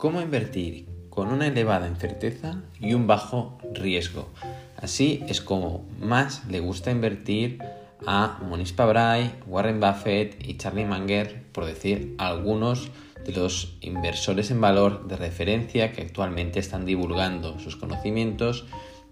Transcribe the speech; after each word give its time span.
cómo 0.00 0.22
invertir 0.22 0.86
con 1.10 1.28
una 1.28 1.46
elevada 1.46 1.86
incerteza 1.86 2.62
y 2.80 2.94
un 2.94 3.06
bajo 3.06 3.58
riesgo. 3.74 4.30
Así 4.78 5.22
es 5.28 5.42
como 5.42 5.86
más 6.00 6.46
le 6.46 6.60
gusta 6.60 6.90
invertir 6.90 7.58
a 8.06 8.38
Monispa 8.48 8.86
Bray, 8.86 9.30
Warren 9.46 9.78
Buffett 9.78 10.42
y 10.42 10.56
Charlie 10.56 10.86
Munger, 10.86 11.42
por 11.52 11.66
decir 11.66 12.14
algunos 12.16 12.90
de 13.26 13.32
los 13.32 13.76
inversores 13.82 14.50
en 14.50 14.62
valor 14.62 15.06
de 15.06 15.18
referencia 15.18 15.92
que 15.92 16.00
actualmente 16.00 16.60
están 16.60 16.86
divulgando 16.86 17.58
sus 17.58 17.76
conocimientos 17.76 18.64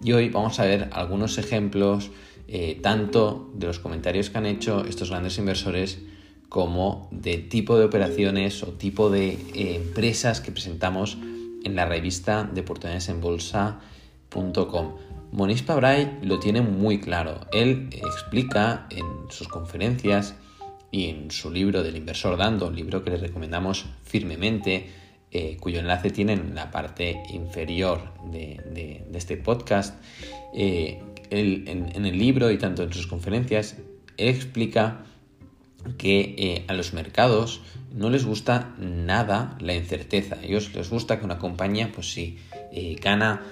y 0.02 0.12
hoy 0.12 0.30
vamos 0.30 0.58
a 0.58 0.64
ver 0.64 0.88
algunos 0.92 1.36
ejemplos 1.36 2.10
eh, 2.46 2.78
tanto 2.82 3.50
de 3.52 3.66
los 3.66 3.78
comentarios 3.78 4.30
que 4.30 4.38
han 4.38 4.46
hecho 4.46 4.86
estos 4.86 5.10
grandes 5.10 5.36
inversores 5.36 5.98
como 6.48 7.08
de 7.10 7.38
tipo 7.38 7.78
de 7.78 7.84
operaciones 7.84 8.62
o 8.62 8.68
tipo 8.68 9.10
de 9.10 9.30
eh, 9.54 9.76
empresas 9.76 10.40
que 10.40 10.52
presentamos 10.52 11.18
en 11.64 11.76
la 11.76 11.86
revista 11.86 12.44
de 12.44 12.60
oportunidades 12.62 13.08
en 13.08 13.20
bolsa.com. 13.20 14.94
Lo 16.22 16.38
tiene 16.38 16.62
muy 16.62 17.00
claro. 17.00 17.40
Él 17.52 17.90
explica 17.92 18.86
en 18.90 19.04
sus 19.30 19.48
conferencias 19.48 20.34
y 20.90 21.10
en 21.10 21.30
su 21.30 21.50
libro 21.50 21.82
del 21.82 21.96
inversor 21.96 22.36
dando, 22.38 22.68
un 22.68 22.76
libro 22.76 23.04
que 23.04 23.10
les 23.10 23.20
recomendamos 23.20 23.86
firmemente, 24.04 24.88
eh, 25.30 25.58
cuyo 25.60 25.80
enlace 25.80 26.10
tienen 26.10 26.38
en 26.40 26.54
la 26.54 26.70
parte 26.70 27.22
inferior 27.30 28.00
de, 28.32 29.04
este 29.12 29.36
podcast. 29.36 30.02
Eh, 30.54 31.02
en, 31.30 32.06
el 32.06 32.18
libro 32.18 32.50
y 32.50 32.56
tanto 32.56 32.82
en 32.82 32.92
sus 32.92 33.06
conferencias, 33.06 33.76
él 34.16 34.28
explica 34.28 35.04
que 35.96 36.34
eh, 36.38 36.64
a 36.68 36.74
los 36.74 36.92
mercados 36.92 37.60
no 37.94 38.10
les 38.10 38.24
gusta 38.24 38.74
nada 38.78 39.56
la 39.60 39.74
incerteza. 39.74 40.36
A 40.36 40.44
ellos 40.44 40.74
les 40.74 40.90
gusta 40.90 41.18
que 41.18 41.24
una 41.24 41.38
compañía, 41.38 41.90
pues 41.92 42.12
si 42.12 42.38
gana 43.00 43.42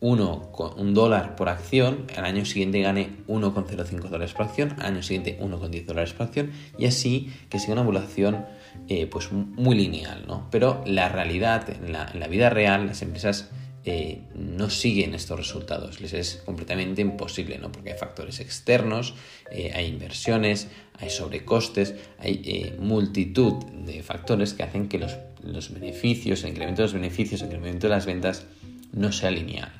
uno, 0.00 0.52
un 0.76 0.94
dólar 0.94 1.36
por 1.36 1.48
acción, 1.48 2.06
al 2.16 2.26
año 2.26 2.44
siguiente 2.44 2.80
gane 2.80 3.16
1,05 3.28 4.08
dólares 4.08 4.34
por 4.34 4.46
acción, 4.46 4.74
al 4.78 4.86
año 4.86 5.02
siguiente 5.02 5.38
1,10 5.40 5.84
dólares 5.84 6.12
por 6.12 6.26
acción, 6.26 6.52
y 6.78 6.86
así 6.86 7.32
que 7.48 7.58
siga 7.58 7.72
una 7.72 7.82
evaluación 7.82 8.44
eh, 8.88 9.06
pues 9.06 9.32
muy 9.32 9.74
lineal, 9.74 10.24
¿no? 10.26 10.48
Pero 10.50 10.82
la 10.86 11.08
realidad, 11.08 11.68
en 11.70 11.92
la, 11.92 12.28
vida 12.28 12.50
real, 12.50 12.86
las 12.86 13.02
empresas 13.02 13.50
eh, 13.86 14.20
no 14.34 14.68
siguen 14.68 15.14
estos 15.14 15.38
resultados, 15.38 16.00
les 16.00 16.12
es 16.12 16.42
completamente 16.44 17.00
imposible, 17.00 17.56
¿no? 17.58 17.72
Porque 17.72 17.92
hay 17.92 17.98
factores 17.98 18.40
externos, 18.40 19.14
eh, 19.50 19.72
hay 19.74 19.86
inversiones, 19.86 20.68
hay 20.98 21.08
sobrecostes, 21.08 21.94
hay 22.18 22.74
multitud 22.78 23.64
de 23.86 24.02
factores 24.02 24.52
que 24.52 24.64
hacen 24.64 24.88
que 24.88 24.98
los, 24.98 25.16
los 25.42 25.72
beneficios, 25.72 26.44
el 26.44 26.50
incremento 26.50 26.82
de 26.82 26.86
los 26.86 26.94
beneficios, 26.94 27.40
el 27.40 27.46
incremento 27.46 27.86
de 27.86 27.94
las 27.94 28.06
ventas 28.06 28.46
no 28.92 29.12
sea 29.12 29.30
lineal. 29.30 29.72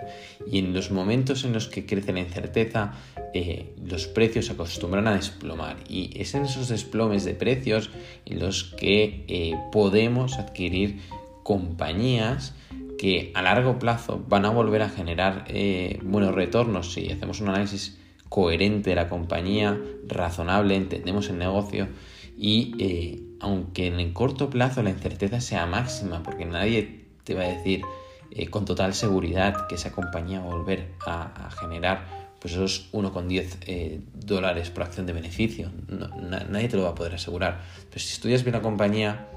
Y 0.50 0.58
en 0.58 0.72
los 0.72 0.90
momentos 0.90 1.44
en 1.44 1.52
los 1.52 1.68
que 1.68 1.86
crece 1.86 2.12
la 2.12 2.20
incerteza, 2.20 2.94
eh, 3.34 3.74
los 3.84 4.06
precios 4.06 4.46
se 4.46 4.52
acostumbran 4.52 5.08
a 5.08 5.16
desplomar. 5.16 5.76
Y 5.88 6.10
es 6.20 6.34
en 6.34 6.44
esos 6.44 6.68
desplomes 6.68 7.24
de 7.24 7.34
precios 7.34 7.90
en 8.26 8.38
los 8.38 8.64
que 8.64 9.24
eh, 9.26 9.54
podemos 9.72 10.38
adquirir 10.38 11.00
compañías 11.42 12.54
que 12.98 13.32
a 13.34 13.42
largo 13.42 13.78
plazo 13.78 14.24
van 14.28 14.44
a 14.44 14.50
volver 14.50 14.82
a 14.82 14.88
generar 14.88 15.44
eh, 15.48 15.98
buenos 16.02 16.34
retornos 16.34 16.92
si 16.92 17.10
hacemos 17.10 17.40
un 17.40 17.48
análisis 17.48 17.98
coherente 18.28 18.90
de 18.90 18.96
la 18.96 19.08
compañía, 19.08 19.80
razonable, 20.06 20.74
entendemos 20.76 21.28
el 21.30 21.38
negocio 21.38 21.88
y 22.36 23.22
aunque 23.40 23.86
en 23.86 24.00
el 24.00 24.12
corto 24.12 24.50
plazo 24.50 24.82
la 24.82 24.90
incerteza 24.90 25.40
sea 25.40 25.66
máxima, 25.66 26.22
porque 26.22 26.44
nadie 26.44 27.06
te 27.24 27.34
va 27.34 27.42
a 27.42 27.48
decir 27.48 27.82
eh, 28.30 28.48
con 28.48 28.64
total 28.64 28.94
seguridad 28.94 29.66
que 29.68 29.76
esa 29.76 29.92
compañía 29.92 30.40
va 30.40 30.52
a 30.52 30.56
volver 30.56 30.88
a, 31.06 31.50
generar 31.60 32.26
pues 32.40 32.54
esos 32.54 32.92
1,10 32.92 33.56
eh, 33.66 34.00
dólares 34.14 34.70
por 34.70 34.84
acción 34.84 35.06
de 35.06 35.12
beneficio. 35.12 35.70
nadie 35.88 36.68
te 36.68 36.76
lo 36.76 36.84
va 36.84 36.90
a 36.90 36.94
poder 36.94 37.14
asegurar. 37.14 37.62
Pero 37.88 38.00
si 38.00 38.12
estudias 38.12 38.44
bien 38.44 38.54
la 38.54 38.62
compañía, 38.62 39.28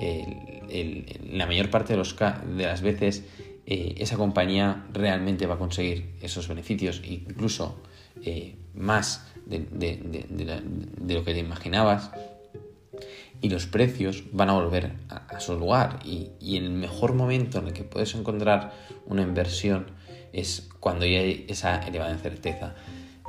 eh, 0.00 1.20
la 1.30 1.46
mayor 1.46 1.70
parte 1.70 1.96
de, 1.96 2.64
las 2.64 2.82
veces 2.82 3.24
esa 3.66 4.16
compañía 4.16 4.86
realmente 4.92 5.46
va 5.46 5.54
a 5.54 5.58
conseguir 5.58 6.14
esos 6.20 6.46
beneficios, 6.46 7.02
incluso 7.04 7.82
más 8.74 9.26
de 9.44 11.14
lo 11.14 11.24
que 11.24 11.32
te 11.34 11.40
imaginabas 11.40 12.10
y 13.40 13.48
los 13.48 13.66
precios 13.66 14.24
van 14.32 14.50
a 14.50 14.54
volver 14.54 14.92
a, 15.08 15.40
su 15.40 15.58
lugar. 15.58 16.00
Y, 16.04 16.56
el 16.56 16.70
mejor 16.70 17.14
momento 17.14 17.58
en 17.58 17.68
el 17.68 17.72
que 17.72 17.84
puedes 17.84 18.14
encontrar 18.14 18.72
una 19.06 19.22
inversión 19.22 19.86
es 20.32 20.68
cuando 20.80 21.06
ya 21.06 21.20
hay 21.20 21.46
esa 21.48 21.78
elevada 21.86 22.12
incerteza. 22.12 22.74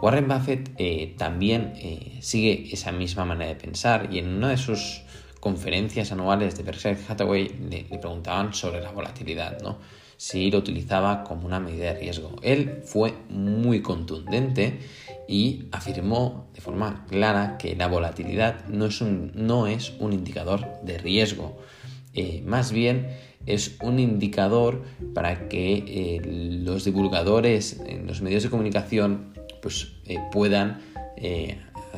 Warren 0.02 0.28
Buffett 0.28 0.72
eh, 0.78 1.16
también 1.18 1.74
eh, 1.78 2.20
sigue 2.22 2.70
esa 2.72 2.92
misma 2.92 3.26
manera 3.26 3.50
de 3.50 3.56
pensar 3.56 4.10
y 4.12 4.20
en 4.20 4.28
una 4.28 4.50
de 4.50 4.58
sus 4.58 5.02
conferencias 5.40 6.12
anuales 6.12 6.58
de 6.58 6.64
Berkshire 6.64 6.98
Hathaway 7.08 7.50
le, 7.70 7.84
preguntaban 7.98 8.54
sobre 8.54 8.82
la 8.82 8.92
volatilidad, 8.92 9.62
¿no? 9.62 9.78
si 10.18 10.50
lo 10.50 10.58
utilizaba 10.58 11.24
como 11.24 11.46
una 11.46 11.60
medida 11.60 11.94
de 11.94 12.00
riesgo. 12.00 12.36
Él 12.42 12.82
fue 12.84 13.14
muy 13.30 13.82
contundente 13.82 14.80
y 15.28 15.66
afirmó 15.72 16.48
de 16.54 16.62
forma 16.62 17.06
clara 17.08 17.58
que 17.58 17.76
la 17.76 17.88
volatilidad 17.88 18.66
no 18.68 18.88
es 18.88 19.00
un, 19.02 19.32
no 19.36 19.68
es 19.68 19.94
un 20.00 20.14
indicador 20.14 20.66
de 20.84 20.98
riesgo, 20.98 21.58
eh, 22.14 22.42
más 22.46 22.72
bien 22.72 23.10
es 23.46 23.78
un 23.82 24.00
indicador 24.00 24.84
para 25.14 25.48
que 25.48 25.76
eh, 25.88 26.22
los 26.64 26.84
divulgadores 26.84 27.80
en 27.86 28.08
los 28.08 28.22
medios 28.22 28.42
de 28.44 28.50
comunicación 28.50 29.34
pues, 29.62 29.94
eh, 30.06 30.18
puedan 30.32 30.82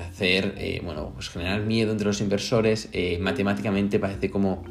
hacer, 0.01 0.81
bueno, 0.83 1.11
pues 1.13 1.29
generar 1.29 1.61
miedo 1.61 1.91
entre 1.91 2.07
los 2.07 2.21
inversores. 2.21 2.89
matemáticamente 3.19 3.99
parece 3.99 4.29
como 4.29 4.63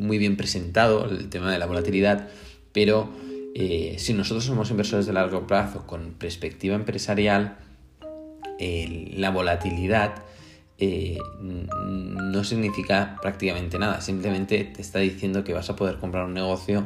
muy 0.00 0.18
bien 0.18 0.36
presentado 0.36 1.08
el 1.08 1.28
tema 1.28 1.52
de 1.52 1.58
la 1.58 1.66
volatilidad, 1.66 2.28
pero 2.72 3.10
eh, 3.54 3.96
si 3.98 4.14
nosotros 4.14 4.44
somos 4.44 4.70
inversores 4.70 5.06
de 5.06 5.12
largo 5.12 5.46
plazo 5.46 5.86
con 5.86 6.14
perspectiva 6.14 6.74
empresarial, 6.74 7.58
la 8.58 9.30
volatilidad 9.30 10.22
eh, 10.76 11.18
no 11.40 12.44
significa 12.44 13.16
prácticamente 13.22 13.78
nada, 13.78 14.02
simplemente 14.02 14.64
te 14.64 14.82
está 14.82 14.98
diciendo 14.98 15.44
que 15.44 15.54
vas 15.54 15.70
a 15.70 15.76
poder 15.76 15.96
comprar 15.96 16.26
un 16.26 16.34
negocio 16.34 16.84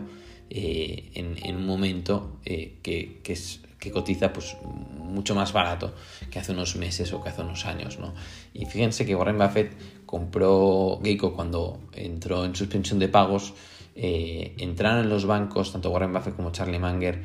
eh, 0.51 1.11
en, 1.15 1.57
un 1.57 1.67
momento 1.67 2.39
que, 2.45 3.21
es, 3.25 3.61
que, 3.85 3.91
cotiza 3.93 4.33
pues, 4.33 4.57
mucho 4.99 5.35
más 5.35 5.53
barato 5.53 5.95
que 6.31 6.39
hace 6.39 6.53
unos 6.53 6.77
meses 6.77 7.13
o 7.13 7.23
que 7.23 7.29
hace 7.29 7.43
unos 7.43 7.67
años. 7.67 7.99
¿no? 7.99 8.15
Y 8.53 8.67
fíjense 8.67 9.07
que 9.07 9.15
Warren 9.15 9.39
Buffett 9.39 9.77
compró 10.07 11.01
Geico 11.03 11.35
cuando 11.35 11.81
entró 11.93 12.45
en 12.45 12.57
suspensión 12.57 12.99
de 12.99 13.09
pagos 13.09 13.55
eh, 13.97 14.57
entraron 14.59 15.05
en 15.05 15.09
los 15.09 15.25
bancos, 15.25 15.73
tanto 15.73 15.91
Warren 15.91 16.13
Buffett 16.13 16.35
como 16.35 16.51
Charlie 16.51 16.81
Munger, 16.81 17.23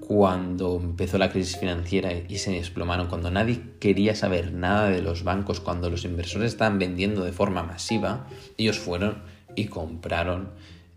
cuando 0.00 0.76
empezó 0.80 1.18
la 1.18 1.30
crisis 1.30 1.56
financiera 1.56 2.12
y 2.12 2.38
se 2.38 2.52
desplomaron, 2.52 3.08
cuando 3.08 3.30
nadie 3.30 3.62
quería 3.80 4.14
saber 4.14 4.52
nada 4.52 4.88
de 4.90 5.02
los 5.02 5.24
bancos, 5.24 5.60
cuando 5.60 5.90
los 5.90 6.04
inversores 6.04 6.52
estaban 6.52 6.78
vendiendo 6.78 7.24
de 7.24 7.32
forma 7.32 7.62
masiva, 7.62 8.26
ellos 8.58 8.78
fueron 8.78 9.22
y 9.56 9.66
compraron 9.66 10.50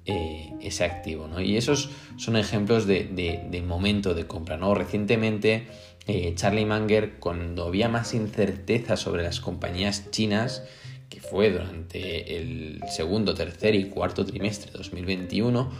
eh, 0.09 0.53
ese 0.61 0.85
activo. 0.85 1.27
Y 1.41 1.57
esos 1.57 1.89
son 2.15 2.37
ejemplos 2.37 2.87
de, 2.87 3.63
momento 3.67 4.13
de 4.13 4.25
compra. 4.25 4.55
¿no? 4.55 4.73
Recientemente, 4.73 5.67
eh, 6.07 6.33
Charlie 6.35 6.65
Munger, 6.65 7.19
cuando 7.19 7.65
había 7.65 7.89
más 7.89 8.13
incerteza 8.13 8.95
sobre 8.95 9.23
las 9.23 9.41
compañías 9.41 10.09
chinas, 10.09 10.63
que 11.09 11.19
fue 11.19 11.51
durante 11.51 12.37
el 12.37 12.81
segundo, 12.89 13.33
tercer 13.33 13.75
y 13.75 13.89
cuarto 13.89 14.25
trimestre 14.25 14.71
de 14.71 14.77
2021, 14.77 15.71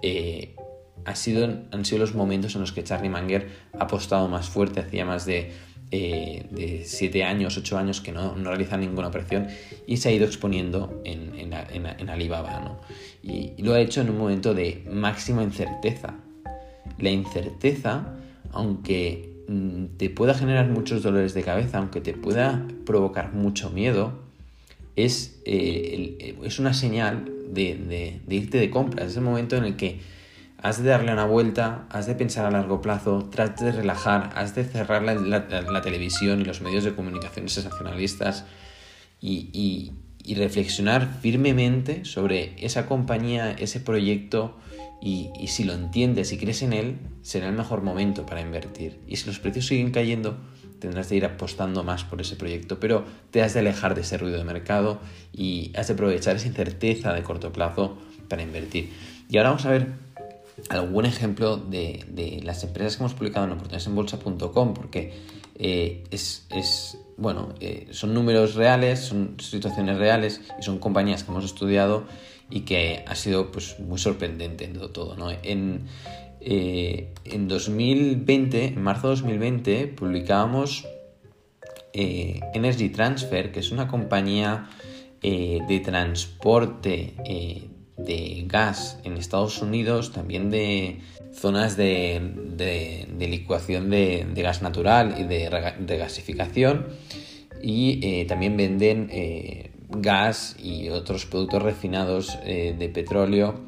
eh, 0.00 0.56
ha 1.04 1.14
sido, 1.14 1.44
han 1.70 1.84
sido 1.84 1.98
los 1.98 2.14
momentos 2.14 2.54
en 2.54 2.62
los 2.62 2.72
que 2.72 2.84
Charlie 2.84 3.10
Munger 3.10 3.50
ha 3.78 3.84
apostado 3.84 4.28
más 4.28 4.48
fuerte, 4.48 4.80
hacía 4.80 5.04
más 5.04 5.26
de, 5.26 5.52
eh, 5.90 6.82
siete 6.84 7.24
años, 7.24 7.56
ocho 7.56 7.78
años 7.78 8.00
que 8.00 8.12
no, 8.12 8.34
no, 8.36 8.50
realiza 8.50 8.76
ninguna 8.76 9.08
operación 9.08 9.48
y 9.86 9.98
se 9.98 10.08
ha 10.08 10.12
ido 10.12 10.26
exponiendo 10.26 11.00
en, 11.04 11.32
en, 11.38 12.10
Alibaba. 12.10 12.60
¿no? 12.60 12.80
Y, 13.22 13.52
lo 13.62 13.74
ha 13.74 13.80
hecho 13.80 14.00
en 14.00 14.10
un 14.10 14.18
momento 14.18 14.54
de 14.54 14.84
máxima 14.90 15.42
incerteza. 15.42 16.14
La 16.98 17.10
incerteza, 17.10 18.14
aunque 18.52 19.44
mm, 19.48 19.96
te 19.96 20.10
pueda 20.10 20.34
generar 20.34 20.68
muchos 20.68 21.02
dolores 21.02 21.34
de 21.34 21.42
cabeza, 21.42 21.78
aunque 21.78 22.00
te 22.00 22.12
pueda 22.12 22.66
provocar 22.84 23.32
mucho 23.32 23.70
miedo, 23.70 24.24
es, 24.96 25.40
eh, 25.44 26.16
eh, 26.20 26.36
es 26.44 26.58
una 26.58 26.72
señal 26.72 27.30
de, 27.50 28.20
irte 28.28 28.58
de 28.58 28.70
compras. 28.70 29.10
Es 29.10 29.16
el 29.16 29.22
momento 29.22 29.56
en 29.56 29.64
el 29.64 29.76
que 29.76 30.00
has 30.64 30.82
de 30.82 30.88
darle 30.88 31.12
una 31.12 31.26
vuelta, 31.26 31.84
has 31.90 32.06
de 32.06 32.14
pensar 32.14 32.46
a 32.46 32.50
largo 32.50 32.80
plazo, 32.80 33.28
trates 33.30 33.66
de 33.66 33.72
relajar, 33.72 34.30
has 34.34 34.54
de 34.54 34.64
cerrar 34.64 35.02
la, 35.02 35.82
televisión 35.82 36.40
y 36.40 36.44
los 36.44 36.62
medios 36.62 36.84
de 36.84 36.94
comunicación 36.94 37.50
sensacionalistas 37.50 38.46
y, 39.20 39.92
reflexionar 40.36 41.18
firmemente 41.20 42.06
sobre 42.06 42.54
esa 42.64 42.86
compañía, 42.86 43.52
ese 43.52 43.78
proyecto 43.78 44.56
y, 45.02 45.28
si 45.48 45.64
lo 45.64 45.74
entiendes 45.74 46.32
y 46.32 46.38
crees 46.38 46.62
en 46.62 46.72
él, 46.72 46.96
será 47.20 47.48
el 47.48 47.54
mejor 47.54 47.82
momento 47.82 48.24
para 48.24 48.40
invertir. 48.40 48.98
Y 49.06 49.16
si 49.16 49.26
los 49.26 49.38
precios 49.40 49.66
siguen 49.66 49.90
cayendo, 49.90 50.38
tendrás 50.78 51.10
de 51.10 51.16
ir 51.16 51.26
apostando 51.26 51.84
más 51.84 52.04
por 52.04 52.22
ese 52.22 52.36
proyecto, 52.36 52.80
pero 52.80 53.04
te 53.30 53.42
has 53.42 53.52
de 53.52 53.60
alejar 53.60 53.94
de 53.94 54.00
ese 54.00 54.16
ruido 54.16 54.38
de 54.38 54.44
mercado 54.44 54.98
y 55.30 55.72
has 55.76 55.88
de 55.88 55.92
aprovechar 55.92 56.36
esa 56.36 56.48
incerteza 56.48 57.12
de 57.12 57.22
corto 57.22 57.52
plazo 57.52 57.98
para 58.30 58.42
invertir. 58.42 58.90
Y 59.28 59.36
ahora 59.36 59.50
vamos 59.50 59.66
a 59.66 59.70
ver 59.70 60.03
algún 60.68 61.06
ejemplo 61.06 61.56
de, 61.56 62.40
las 62.44 62.62
empresas 62.64 62.96
que 62.96 63.02
hemos 63.02 63.14
publicado 63.14 63.46
en 63.46 63.52
oportunidadesenbolsa.com, 63.52 64.74
porque 64.74 65.12
eh, 65.56 66.04
es, 66.10 66.98
bueno, 67.16 67.54
eh, 67.60 67.88
son 67.90 68.14
números 68.14 68.54
reales, 68.54 69.00
son 69.00 69.36
situaciones 69.40 69.98
reales 69.98 70.40
y 70.58 70.62
son 70.62 70.78
compañías 70.78 71.24
que 71.24 71.30
hemos 71.30 71.44
estudiado 71.44 72.04
y 72.50 72.60
que 72.60 73.04
ha 73.06 73.14
sido 73.14 73.50
pues, 73.50 73.78
muy 73.80 73.98
sorprendente 73.98 74.64
en 74.64 74.78
todo. 74.92 75.16
¿no? 75.16 75.30
En, 75.30 75.86
eh, 76.40 77.12
en 77.24 77.48
2020, 77.48 78.66
en 78.66 78.82
marzo 78.82 79.08
de 79.08 79.16
2020, 79.16 79.86
publicábamos 79.88 80.86
Energy 81.92 82.88
Transfer, 82.88 83.52
que 83.52 83.60
es 83.60 83.70
una 83.70 83.86
compañía 83.86 84.68
de 85.22 85.82
transporte 85.82 87.14
de 87.96 88.44
gas 88.46 88.98
en 89.04 89.16
Estados 89.16 89.62
Unidos, 89.62 90.12
también 90.12 90.50
de 90.50 91.00
zonas 91.32 91.76
de, 91.76 92.20
de, 92.56 93.28
licuación 93.28 93.90
de, 93.90 94.26
gas 94.36 94.62
natural 94.62 95.16
y 95.18 95.24
de, 95.24 95.96
gasificación 95.98 96.86
y 97.62 98.24
también 98.26 98.56
venden 98.56 99.10
gas 100.00 100.56
y 100.62 100.88
otros 100.88 101.26
productos 101.26 101.62
refinados 101.62 102.38
eh, 102.44 102.74
de 102.78 102.88
petróleo 102.88 103.60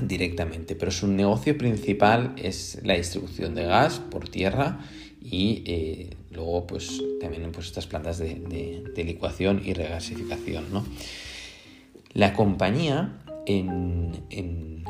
directamente. 0.00 0.74
Pero 0.74 0.90
su 0.90 1.06
negocio 1.06 1.56
principal 1.56 2.34
es 2.36 2.80
la 2.82 2.94
distribución 2.94 3.54
de 3.54 3.64
gas 3.64 3.98
por 3.98 4.28
tierra 4.28 4.80
y 5.22 5.62
eh, 5.66 6.16
luego 6.30 6.66
pues 6.66 7.02
también 7.20 7.50
pues, 7.52 7.66
estas 7.66 7.86
plantas 7.86 8.18
de, 8.18 8.82
licuación 8.96 9.62
y 9.64 9.74
regasificación. 9.74 10.64
La 12.12 12.32
compañía 12.32 13.18
en, 13.46 14.24
en, 14.30 14.84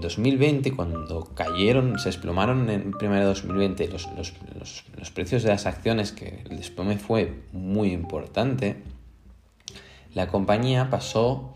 2020, 0.00 0.72
cuando 0.72 1.26
cayeron, 1.34 1.98
se 1.98 2.08
desplomaron 2.08 2.70
en 2.70 2.90
primero 2.92 3.20
de 3.20 3.26
2020 3.26 3.88
los, 3.88 4.08
los, 4.16 4.32
los 4.96 5.10
precios 5.10 5.42
de 5.42 5.50
las 5.50 5.66
acciones, 5.66 6.12
que 6.12 6.42
el 6.48 6.56
desplome 6.56 6.96
fue 6.96 7.42
muy 7.52 7.92
importante, 7.92 8.82
la 10.14 10.26
compañía 10.26 10.90
pasó 10.90 11.54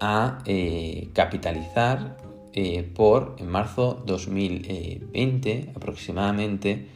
a 0.00 0.42
eh, 0.46 1.10
capitalizar 1.12 2.16
eh, 2.52 2.82
por, 2.82 3.36
en 3.38 3.48
marzo 3.48 4.02
2020 4.06 5.72
aproximadamente, 5.74 6.86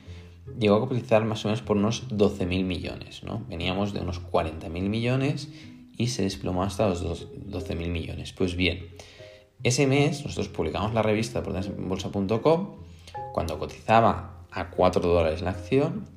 llegó 0.58 0.76
a 0.76 0.80
capitalizar 0.82 1.24
más 1.24 1.44
o 1.44 1.48
menos 1.48 1.62
por 1.62 1.76
unos 1.76 2.08
12.000 2.10 2.64
millones. 2.64 3.22
¿no? 3.24 3.44
Veníamos 3.48 3.92
de 3.92 4.00
unos 4.00 4.22
40.000 4.22 4.68
millones 4.88 5.48
y 5.96 6.08
se 6.08 6.22
desplomó 6.22 6.62
hasta 6.62 6.88
los 6.88 7.04
12.000 7.04 7.88
millones. 7.88 8.32
Pues 8.32 8.56
bien, 8.56 8.88
ese 9.62 9.86
mes 9.86 10.24
nosotros 10.24 10.48
publicamos 10.48 10.94
la 10.94 11.02
revista 11.02 11.40
de 11.40 11.70
bolsa.com 11.78 12.76
cuando 13.32 13.58
cotizaba 13.58 14.46
a 14.50 14.70
4 14.70 15.02
dólares 15.02 15.42
la 15.42 15.50
acción 15.50 16.14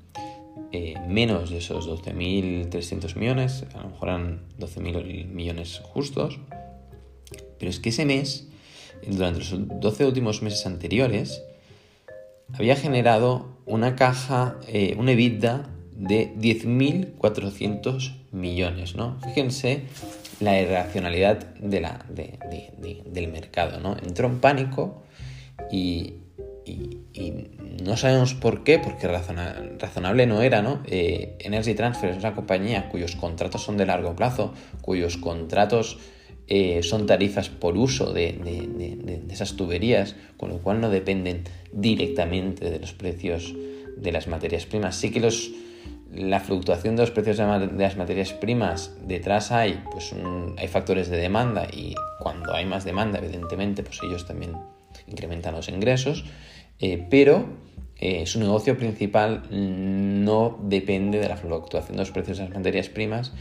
eh, 0.74 0.96
menos 1.08 1.50
de 1.50 1.60
esos 1.60 1.88
12.300 1.88 3.16
millones, 3.16 3.66
a 3.74 3.82
lo 3.84 3.90
mejor 3.90 4.10
eran 4.10 4.42
12.000 4.60 5.28
millones 5.28 5.82
justos, 5.86 6.40
pero 7.58 7.70
es 7.70 7.80
que 7.80 7.90
ese 7.90 8.06
mes, 8.06 8.50
durante 9.08 9.40
los 9.40 9.80
12 9.80 10.06
últimos 10.06 10.42
meses 10.42 10.66
anteriores, 10.66 11.42
había 12.54 12.76
generado 12.76 13.58
una 13.66 13.96
caja, 13.96 14.58
eh, 14.68 14.96
una 14.98 15.14
EBITDA 15.14 15.70
de 15.98 16.34
10.400 16.36 18.14
millones, 18.32 18.96
¿no? 18.96 19.20
Fíjense 19.22 19.82
la 20.40 20.62
irracionalidad 20.62 21.40
de 21.56 21.82
del 23.08 23.28
mercado, 23.30 23.80
¿no? 23.80 23.98
Entró 23.98 24.28
en 24.28 24.40
pánico 24.40 25.04
y, 25.72 26.14
no 27.84 27.96
sabemos 27.96 28.34
por 28.34 28.66
qué, 28.66 28.78
porque 28.78 29.08
razonable 29.08 30.28
no 30.28 30.42
era, 30.42 30.62
¿no? 30.62 30.84
Eh, 30.86 31.38
Energy 31.40 31.74
Transfer 31.74 32.10
es 32.10 32.18
una 32.18 32.36
compañía 32.36 32.90
cuyos 32.90 33.16
contratos 33.16 33.64
son 33.64 33.78
de 33.78 33.86
largo 33.86 34.16
plazo, 34.16 34.54
cuyos 34.82 35.16
contratos 35.16 35.98
eh, 36.48 36.84
son 36.84 37.06
tarifas 37.06 37.50
por 37.50 37.78
uso 37.78 38.12
de, 38.12 39.24
esas 39.30 39.56
tuberías, 39.56 40.16
con 40.36 40.50
lo 40.50 40.58
cual 40.60 40.82
no 40.82 40.90
dependen 40.90 41.44
directamente 41.72 42.70
de 42.70 42.80
los 42.80 42.94
precios 42.94 43.56
de 43.96 44.12
las 44.12 44.28
materias 44.28 44.66
primas. 44.66 44.98
Sí 44.98 45.12
que 45.12 45.22
los, 45.22 45.52
la 46.13 46.39
fluctuación 46.39 46.95
de 46.95 47.04
los 47.04 47.12
precios 47.12 47.38
de, 47.38 47.44
las 47.44 47.98
materias 47.98 48.33
primas, 48.33 48.95
detrás 49.06 49.51
hay, 49.51 49.83
pues 49.92 50.13
hay 50.57 50.68
factores 50.68 51.09
de 51.09 51.18
demanda 51.18 51.68
y 51.71 51.95
cuando 52.19 52.54
hay 52.54 52.65
más 52.65 52.86
demanda, 52.86 53.19
evidentemente, 53.19 53.83
pues 53.83 54.00
ellos 54.04 54.25
también 54.25 54.54
incrementan 55.07 55.54
los 55.54 55.69
ingresos 55.69 56.25
eh, 56.80 57.06
pero 57.09 57.48
eh, 58.00 58.25
su 58.27 58.39
negocio 58.39 58.77
principal 58.77 59.44
no 59.50 60.59
depende 60.62 61.19
de 61.19 61.27
la 61.27 61.38
fluctuación 61.38 61.98
de 61.98 62.04
los 62.04 62.12
precios 62.12 62.38
de 62.38 62.45
las 62.45 62.54
materias 62.54 62.89
primas 62.89 63.33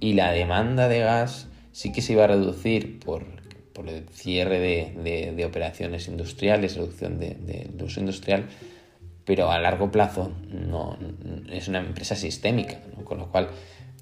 y 0.00 0.14
la 0.14 0.32
demanda 0.32 0.88
de 0.88 1.00
gas 1.00 1.46
sí 1.70 1.92
que 1.92 2.02
se 2.02 2.14
iba 2.14 2.24
a 2.24 2.26
reducir 2.26 2.98
por, 2.98 3.24
el 3.86 4.08
cierre 4.10 4.58
de, 4.58 5.44
operaciones 5.46 6.08
industriales, 6.08 6.76
reducción 6.76 7.18
de, 7.18 7.70
uso 7.82 8.00
industrial, 8.00 8.46
pero 9.30 9.48
a 9.48 9.60
largo 9.60 9.92
plazo 9.92 10.32
no, 10.48 10.98
es 11.52 11.68
una 11.68 11.78
empresa 11.78 12.16
sistémica, 12.16 12.80
con 13.04 13.18
lo 13.18 13.30
cual 13.30 13.48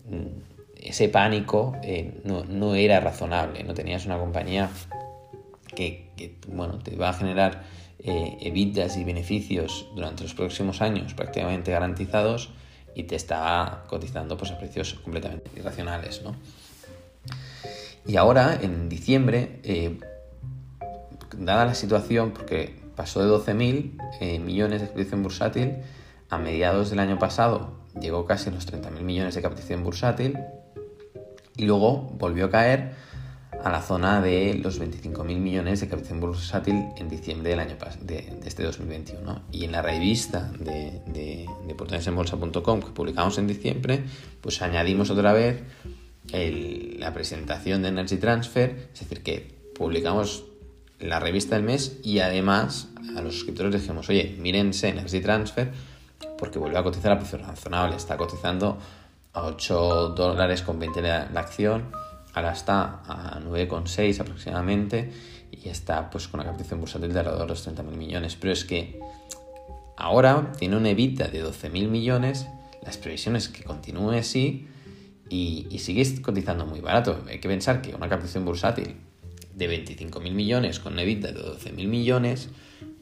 mm, 0.08 0.80
ese 0.80 1.10
pánico 1.10 1.76
eh, 1.82 2.22
no, 2.24 2.74
era 2.74 2.98
razonable, 3.00 3.62
no 3.62 3.74
tenías 3.74 4.06
una 4.06 4.16
compañía 4.16 4.70
que, 5.76 6.12
que 6.16 6.38
bueno, 6.48 6.78
te 6.78 6.96
va 6.96 7.10
a 7.10 7.12
generar 7.12 7.62
eh, 7.98 8.38
evitas 8.40 8.96
y 8.96 9.04
beneficios 9.04 9.90
durante 9.94 10.22
los 10.22 10.32
próximos 10.32 10.80
años 10.80 11.12
prácticamente 11.12 11.72
garantizados 11.72 12.48
y 12.94 13.02
te 13.02 13.14
está 13.14 13.84
cotizando 13.86 14.38
pues, 14.38 14.50
a 14.50 14.58
precios 14.58 14.94
completamente 14.94 15.50
irracionales. 15.54 16.22
¿no? 16.22 16.36
Y 18.06 18.16
ahora, 18.16 18.58
en 18.62 18.88
diciembre, 18.88 19.60
eh, 19.62 19.98
dada 21.36 21.66
la 21.66 21.74
situación, 21.74 22.30
porque 22.30 22.87
pasó 22.98 23.22
de 23.22 23.30
12.000 23.32 23.92
eh, 24.20 24.40
millones 24.40 24.80
de 24.80 24.86
exposición 24.86 25.22
bursátil, 25.22 25.76
a 26.30 26.36
mediados 26.36 26.90
del 26.90 26.98
año 26.98 27.16
pasado 27.16 27.78
llegó 28.00 28.26
casi 28.26 28.50
a 28.50 28.52
los 28.52 28.66
30.000 28.66 29.02
millones 29.02 29.36
de 29.36 29.40
captación 29.40 29.84
bursátil 29.84 30.36
y 31.56 31.64
luego 31.64 32.10
volvió 32.18 32.46
a 32.46 32.50
caer 32.50 32.96
a 33.62 33.70
la 33.70 33.82
zona 33.82 34.20
de 34.20 34.54
los 34.54 34.80
25.000 34.80 35.24
millones 35.38 35.80
de 35.80 35.88
captación 35.88 36.18
bursátil 36.18 36.86
en 36.96 37.08
diciembre 37.08 37.50
del 37.50 37.60
año 37.60 37.76
de, 38.00 38.40
este 38.44 38.64
2021. 38.64 39.42
Y 39.52 39.64
en 39.64 39.72
la 39.72 39.80
revista 39.82 40.50
de, 40.58 41.00
de, 41.06 41.46
de 41.68 41.76
que 42.84 42.92
publicamos 42.92 43.38
en 43.38 43.46
diciembre, 43.46 44.04
pues 44.40 44.60
añadimos 44.60 45.10
otra 45.10 45.32
vez 45.32 45.62
la 46.32 47.12
presentación 47.14 47.82
de 47.82 47.88
Energy 47.88 48.16
Transfer, 48.16 48.90
es 48.92 49.00
decir, 49.00 49.22
que 49.22 49.54
publicamos 49.76 50.44
la 50.98 51.20
revista 51.20 51.54
del 51.54 51.64
mes 51.64 51.98
y 52.02 52.20
además 52.20 52.88
a 53.16 53.22
los 53.22 53.34
suscriptores 53.34 53.80
dijimos, 53.80 54.08
oye, 54.08 54.36
mírense 54.38 54.88
Energy 54.88 55.20
Transfer 55.20 55.72
porque 56.38 56.58
vuelve 56.58 56.78
a 56.78 56.82
cotizar 56.82 57.12
a 57.12 57.18
precio 57.18 57.38
razonable, 57.38 57.96
está 57.96 58.16
cotizando 58.16 58.78
a 59.32 59.44
8 59.44 60.08
dólares 60.10 60.62
con 60.62 60.78
20 60.78 61.02
la 61.02 61.28
acción 61.36 61.84
ahora 62.38 62.52
está 62.52 63.00
a 63.06 63.40
9,6 63.40 64.20
aproximadamente 64.20 65.10
y 65.50 65.68
está 65.68 66.08
pues 66.10 66.28
con 66.28 66.40
una 66.40 66.48
captación 66.48 66.80
bursátil 66.80 67.12
de 67.12 67.18
alrededor 67.18 67.42
de 67.42 67.48
los 67.48 67.66
30.000 67.66 67.82
millones. 67.96 68.36
Pero 68.36 68.52
es 68.52 68.64
que 68.64 69.00
ahora 69.96 70.52
tiene 70.58 70.76
una 70.76 70.90
EBITDA 70.90 71.28
de 71.28 71.44
12.000 71.44 71.88
millones, 71.88 72.46
las 72.82 72.96
previsiones 72.96 73.48
que 73.48 73.64
continúe 73.64 74.12
así 74.12 74.68
y, 75.28 75.66
y 75.70 75.78
sigue 75.80 76.20
cotizando 76.22 76.64
muy 76.66 76.80
barato. 76.80 77.22
Hay 77.28 77.40
que 77.40 77.48
pensar 77.48 77.82
que 77.82 77.94
una 77.94 78.08
captación 78.08 78.44
bursátil 78.44 78.96
de 79.58 79.84
25.000 79.84 80.32
millones 80.32 80.78
con 80.80 80.94
una 80.94 81.02
EBITDA 81.02 81.32
de 81.32 81.40
12.000 81.40 81.88
millones, 81.88 82.48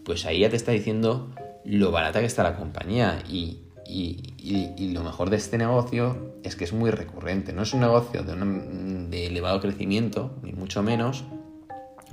pues 0.05 0.25
ahí 0.25 0.41
ya 0.41 0.51
te 0.51 0.57
está 0.57 0.73
diciendo 0.73 1.31
lo 1.65 1.91
barata 1.91 2.21
que 2.21 2.27
está 2.27 2.43
la 2.43 2.57
compañía 2.57 3.23
y, 3.29 3.59
y, 3.89 4.93
lo 4.93 5.03
mejor 5.03 5.31
de 5.31 5.37
este 5.37 5.59
negocio 5.59 6.35
es 6.43 6.57
que 6.57 6.65
es 6.65 6.73
muy 6.73 6.91
recurrente. 6.91 7.53
No 7.53 7.63
es 7.63 7.73
un 7.75 7.81
negocio 7.81 8.23
de, 8.23 9.27
elevado 9.27 9.61
crecimiento, 9.61 10.37
ni 10.43 10.53
mucho 10.53 10.83
menos, 10.83 11.25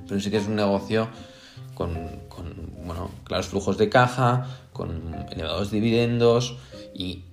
pero 0.08 0.20
sí 0.20 0.30
que 0.30 0.38
es 0.38 0.48
un 0.48 0.56
negocio 0.56 1.08
con, 1.76 1.94
bueno, 2.86 3.10
claros 3.24 3.48
flujos 3.48 3.78
de 3.78 3.90
caja, 3.90 4.48
con 4.74 5.16
elevados 5.32 5.72
dividendos 5.72 6.58
y, 6.94 7.24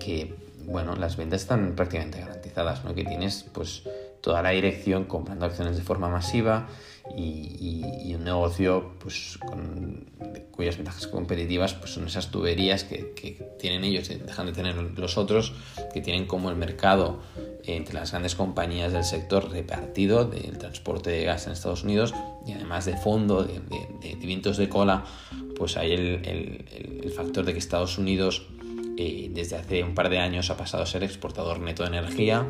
que 0.00 0.34
bueno, 0.64 0.94
las 0.96 1.16
ventas 1.16 1.42
están 1.42 1.74
prácticamente 1.74 2.20
garantizadas, 2.20 2.84
¿no? 2.84 2.94
Que 2.94 3.04
tienes 3.04 3.44
pues 3.52 3.82
toda 4.20 4.42
la 4.42 4.50
dirección 4.50 5.04
comprando 5.04 5.46
acciones 5.46 5.76
de 5.76 5.82
forma 5.82 6.08
masiva 6.08 6.68
y, 7.16 8.14
un 8.14 8.24
negocio 8.24 8.92
pues, 8.98 9.38
cuyas 10.50 10.76
ventajas 10.76 11.06
competitivas 11.06 11.74
pues, 11.74 11.92
son 11.92 12.06
esas 12.06 12.30
tuberías 12.30 12.84
que, 12.84 13.50
tienen 13.58 13.84
ellos, 13.84 14.08
dejan 14.08 14.46
de 14.46 14.52
tener 14.52 14.76
los 14.76 15.16
otros, 15.16 15.54
que 15.92 16.00
tienen 16.00 16.26
como 16.26 16.50
el 16.50 16.56
mercado 16.56 17.20
entre 17.64 17.94
las 17.94 18.10
grandes 18.10 18.34
compañías 18.34 18.92
del 18.92 19.04
sector 19.04 19.50
repartido 19.50 20.24
del 20.24 20.58
transporte 20.58 21.10
de 21.10 21.24
gas 21.24 21.46
en 21.46 21.52
Estados 21.52 21.84
Unidos 21.84 22.14
y 22.46 22.52
además 22.52 22.84
de 22.84 22.96
fondo, 22.96 23.44
de, 23.44 24.16
vientos 24.20 24.56
de 24.56 24.68
cola, 24.68 25.04
pues 25.56 25.76
hay 25.76 25.92
el, 25.92 27.12
factor 27.14 27.44
de 27.44 27.52
que 27.52 27.58
Estados 27.58 27.98
Unidos 27.98 28.46
eh, 28.96 29.30
desde 29.32 29.56
hace 29.56 29.82
un 29.82 29.94
par 29.94 30.08
de 30.10 30.18
años 30.18 30.50
ha 30.50 30.56
pasado 30.56 30.82
a 30.82 30.86
ser 30.86 31.02
exportador 31.02 31.60
neto 31.60 31.82
de 31.82 31.88
energía 31.88 32.46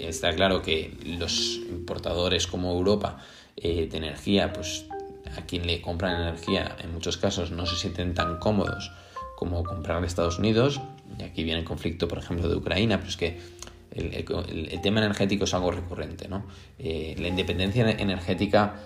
está 0.00 0.34
claro 0.34 0.62
que 0.62 0.96
los 1.18 1.56
importadores 1.68 2.46
como 2.46 2.72
Europa 2.72 3.18
eh, 3.56 3.88
de 3.90 3.98
energía, 3.98 4.52
pues 4.52 4.86
a 5.36 5.42
quien 5.42 5.66
le 5.66 5.80
compran 5.80 6.20
energía 6.20 6.76
en 6.82 6.92
muchos 6.92 7.16
casos 7.16 7.50
no 7.50 7.66
se 7.66 7.76
sienten 7.76 8.14
tan 8.14 8.38
cómodos 8.38 8.90
como 9.36 9.62
comprar 9.64 10.00
de 10.00 10.06
Estados 10.06 10.38
Unidos. 10.38 10.80
Y 11.18 11.22
aquí 11.22 11.44
viene 11.44 11.60
el 11.60 11.64
conflicto, 11.64 12.08
por 12.08 12.18
ejemplo, 12.18 12.48
de 12.48 12.56
Ucrania, 12.56 12.98
pero 12.98 13.08
es 13.08 13.16
que 13.16 13.38
el, 13.92 14.80
tema 14.82 15.00
energético 15.00 15.44
es 15.44 15.54
algo 15.54 15.70
recurrente. 15.70 16.28
¿no? 16.28 16.46
Eh, 16.78 17.14
la 17.18 17.28
independencia 17.28 17.88
energética, 17.90 18.80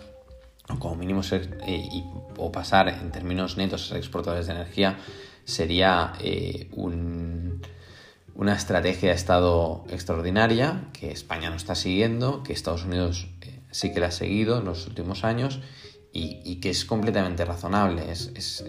como 0.79 0.97
mínimo 0.97 1.23
ser, 1.23 1.59
eh, 1.67 1.89
o 2.37 2.53
pasar 2.53 2.89
en 2.89 3.11
términos 3.11 3.57
netos 3.57 3.85
a 3.85 3.89
ser 3.89 3.97
exportadores 3.97 4.47
de 4.47 4.53
energía, 4.53 4.99
sería 5.45 6.13
un 6.73 6.98
una 8.39 8.55
estrategia 8.55 9.09
de 9.09 9.17
Estado 9.17 9.85
extraordinaria 9.91 10.85
que 10.93 11.11
España 11.11 11.51
no 11.51 11.57
está 11.57 11.75
siguiendo, 11.75 12.45
que 12.45 12.53
Estados 12.53 12.85
Unidos 12.85 13.27
eh, 13.41 13.59
sí 13.73 13.93
que 13.93 13.99
la 13.99 14.07
ha 14.07 14.11
seguido 14.13 14.59
en 14.61 14.65
los 14.65 14.87
últimos 14.87 15.25
años 15.25 15.59
y, 16.13 16.57
que 16.61 16.71
es 16.71 16.85
completamente 16.85 17.45
razonable. 17.45 18.11
Es, 18.11 18.65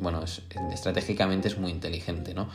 bueno, 0.00 0.22
estratégicamente 0.72 1.48
es 1.48 1.58
muy 1.58 1.72
inteligente, 1.72 2.34
¿no? 2.34 2.48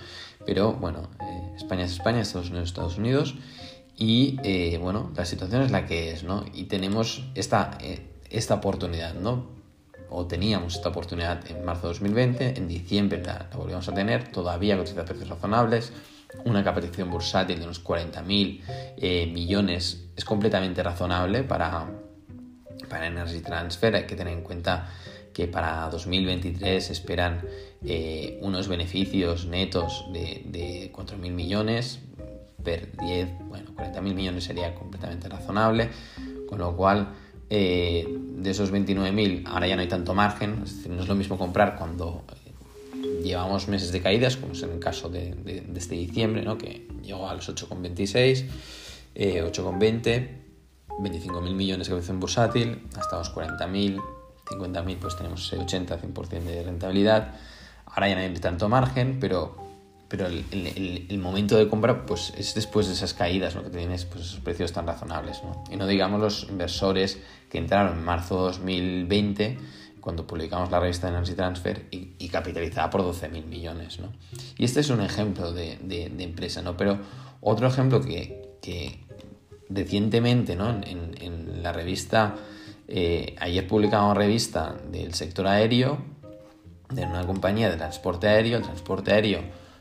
Pero 0.45 0.73
bueno, 0.73 1.09
eh, 1.19 1.55
España 1.57 1.83
es 1.83 1.91
España, 1.91 2.21
Estados 2.21 2.49
Unidos 2.49 2.63
es 2.63 2.69
Estados 2.69 2.97
Unidos 2.97 3.35
y 3.97 4.37
eh, 4.43 4.77
bueno, 4.81 5.11
la 5.15 5.25
situación 5.25 5.61
es 5.61 5.71
la 5.71 5.85
que 5.85 6.11
es, 6.11 6.23
¿no? 6.23 6.45
Y 6.53 6.65
tenemos 6.65 7.25
esta, 7.35 7.77
esta 8.29 8.55
oportunidad, 8.55 9.13
¿no? 9.13 9.51
o 10.15 10.27
teníamos 10.27 10.75
esta 10.75 10.89
oportunidad 10.89 11.43
en 11.49 11.65
marzo 11.65 11.87
de 11.87 11.93
2020, 11.93 12.57
en 12.57 12.67
diciembre 12.67 13.23
la, 13.25 13.49
volvimos 13.55 13.89
a 13.89 13.93
tener, 13.95 14.31
todavía 14.31 14.77
con 14.77 14.85
precios 14.85 15.27
razonables, 15.27 15.91
una 16.45 16.63
capitalización 16.63 17.09
bursátil 17.09 17.59
de 17.59 17.65
unos 17.65 17.83
40.000 17.83 18.61
eh, 18.97 19.27
millones 19.27 20.09
es 20.15 20.25
completamente 20.25 20.83
razonable 20.83 21.43
para, 21.43 21.89
para 22.89 23.07
Energy 23.07 23.41
Transfer. 23.41 23.95
Hay 23.95 24.05
que 24.05 24.15
tener 24.15 24.33
en 24.33 24.41
cuenta 24.41 24.89
que 25.33 25.47
para 25.47 25.89
2023 25.89 26.85
se 26.85 26.93
esperan 26.93 27.41
eh, 27.83 28.37
unos 28.41 28.67
beneficios 28.67 29.45
netos 29.45 30.05
de, 30.13 30.43
de 30.45 30.91
4.000 30.93 31.17
millones, 31.31 31.99
per 32.63 32.95
10, 32.97 33.29
bueno, 33.47 33.71
40.000 33.75 34.01
millones 34.13 34.43
sería 34.45 34.73
completamente 34.73 35.27
razonable, 35.27 35.89
con 36.47 36.59
lo 36.59 36.75
cual 36.75 37.09
eh, 37.49 38.07
de 38.09 38.49
esos 38.49 38.71
29.000 38.71 39.43
ahora 39.47 39.67
ya 39.67 39.75
no 39.75 39.81
hay 39.81 39.87
tanto 39.87 40.13
margen, 40.13 40.61
es 40.63 40.77
decir, 40.77 40.91
no 40.91 41.01
es 41.01 41.07
lo 41.07 41.15
mismo 41.15 41.37
comprar 41.37 41.75
cuando 41.75 42.23
llevamos 43.23 43.67
meses 43.67 43.91
de 43.91 44.01
caídas, 44.01 44.37
como 44.37 44.53
es 44.53 44.63
en 44.63 44.71
el 44.71 44.79
caso 44.79 45.09
de, 45.09 45.35
este 45.75 45.95
diciembre, 45.95 46.43
¿no? 46.43 46.57
que 46.57 46.87
llegó 47.01 47.29
a 47.29 47.33
los 47.33 47.49
8,26, 47.49 48.45
eh, 49.15 49.43
8,20, 49.43 50.43
25.000 50.99 51.55
millones 51.55 51.87
de 51.87 52.11
en 52.13 52.19
bursátil, 52.19 52.83
hasta 52.97 53.17
los 53.17 53.33
40.000, 53.33 54.01
50.000 54.45 54.97
pues 54.99 55.15
tenemos 55.15 55.51
ese 55.51 55.59
80-100% 55.59 56.43
de 56.43 56.63
rentabilidad. 56.63 57.35
Ahora 57.85 58.09
ya 58.09 58.15
no 58.15 58.21
hay 58.21 58.33
tanto 58.35 58.69
margen, 58.69 59.19
pero, 59.19 59.55
pero 60.07 60.27
el, 60.27 61.17
momento 61.19 61.57
de 61.57 61.67
compra 61.67 62.05
pues, 62.05 62.33
es 62.37 62.53
después 62.53 62.87
de 62.87 62.93
esas 62.93 63.13
caídas, 63.13 63.55
lo 63.55 63.63
que 63.63 63.69
tienes 63.69 64.05
pues, 64.05 64.25
esos 64.25 64.39
precios 64.39 64.71
tan 64.73 64.85
razonables. 64.85 65.41
¿no? 65.43 65.63
Y 65.71 65.77
no 65.77 65.87
digamos 65.87 66.19
los 66.19 66.47
inversores 66.49 67.19
que 67.49 67.57
entraron 67.57 67.97
en 67.97 68.03
marzo 68.03 68.37
2020 68.37 69.57
cuando 70.03 70.27
publicamos 70.27 70.69
la 70.69 70.81
revista 70.81 71.07
de 71.07 71.13
Energy 71.15 71.33
Transfer 71.33 71.87
y, 71.89 72.27
capitalizada 72.27 72.89
por 72.89 73.03
12.000 73.03 73.45
millones. 73.45 73.99
¿no? 73.99 74.11
Y 74.57 74.65
este 74.65 74.81
es 74.81 74.89
un 74.89 74.99
ejemplo 74.99 75.53
de, 75.53 75.77
empresa, 76.19 76.61
¿no? 76.61 76.75
pero 76.75 76.99
otro 77.39 77.67
ejemplo 77.67 78.01
que, 78.01 78.99
recientemente 79.69 80.57
¿no? 80.57 80.69
en, 80.69 81.63
la 81.63 81.71
revista, 81.71 82.35
eh, 82.89 83.37
ayer 83.39 83.65
publicamos 83.65 84.11
una 84.11 84.19
revista 84.19 84.75
del 84.91 85.13
sector 85.13 85.47
aéreo, 85.47 85.99
de 86.89 87.05
una 87.05 87.25
compañía 87.25 87.69
de 87.69 87.77
transporte 87.77 88.27
aéreo, 88.27 88.57
el 88.57 88.63
transporte 88.63 89.13
aéreo 89.13 89.39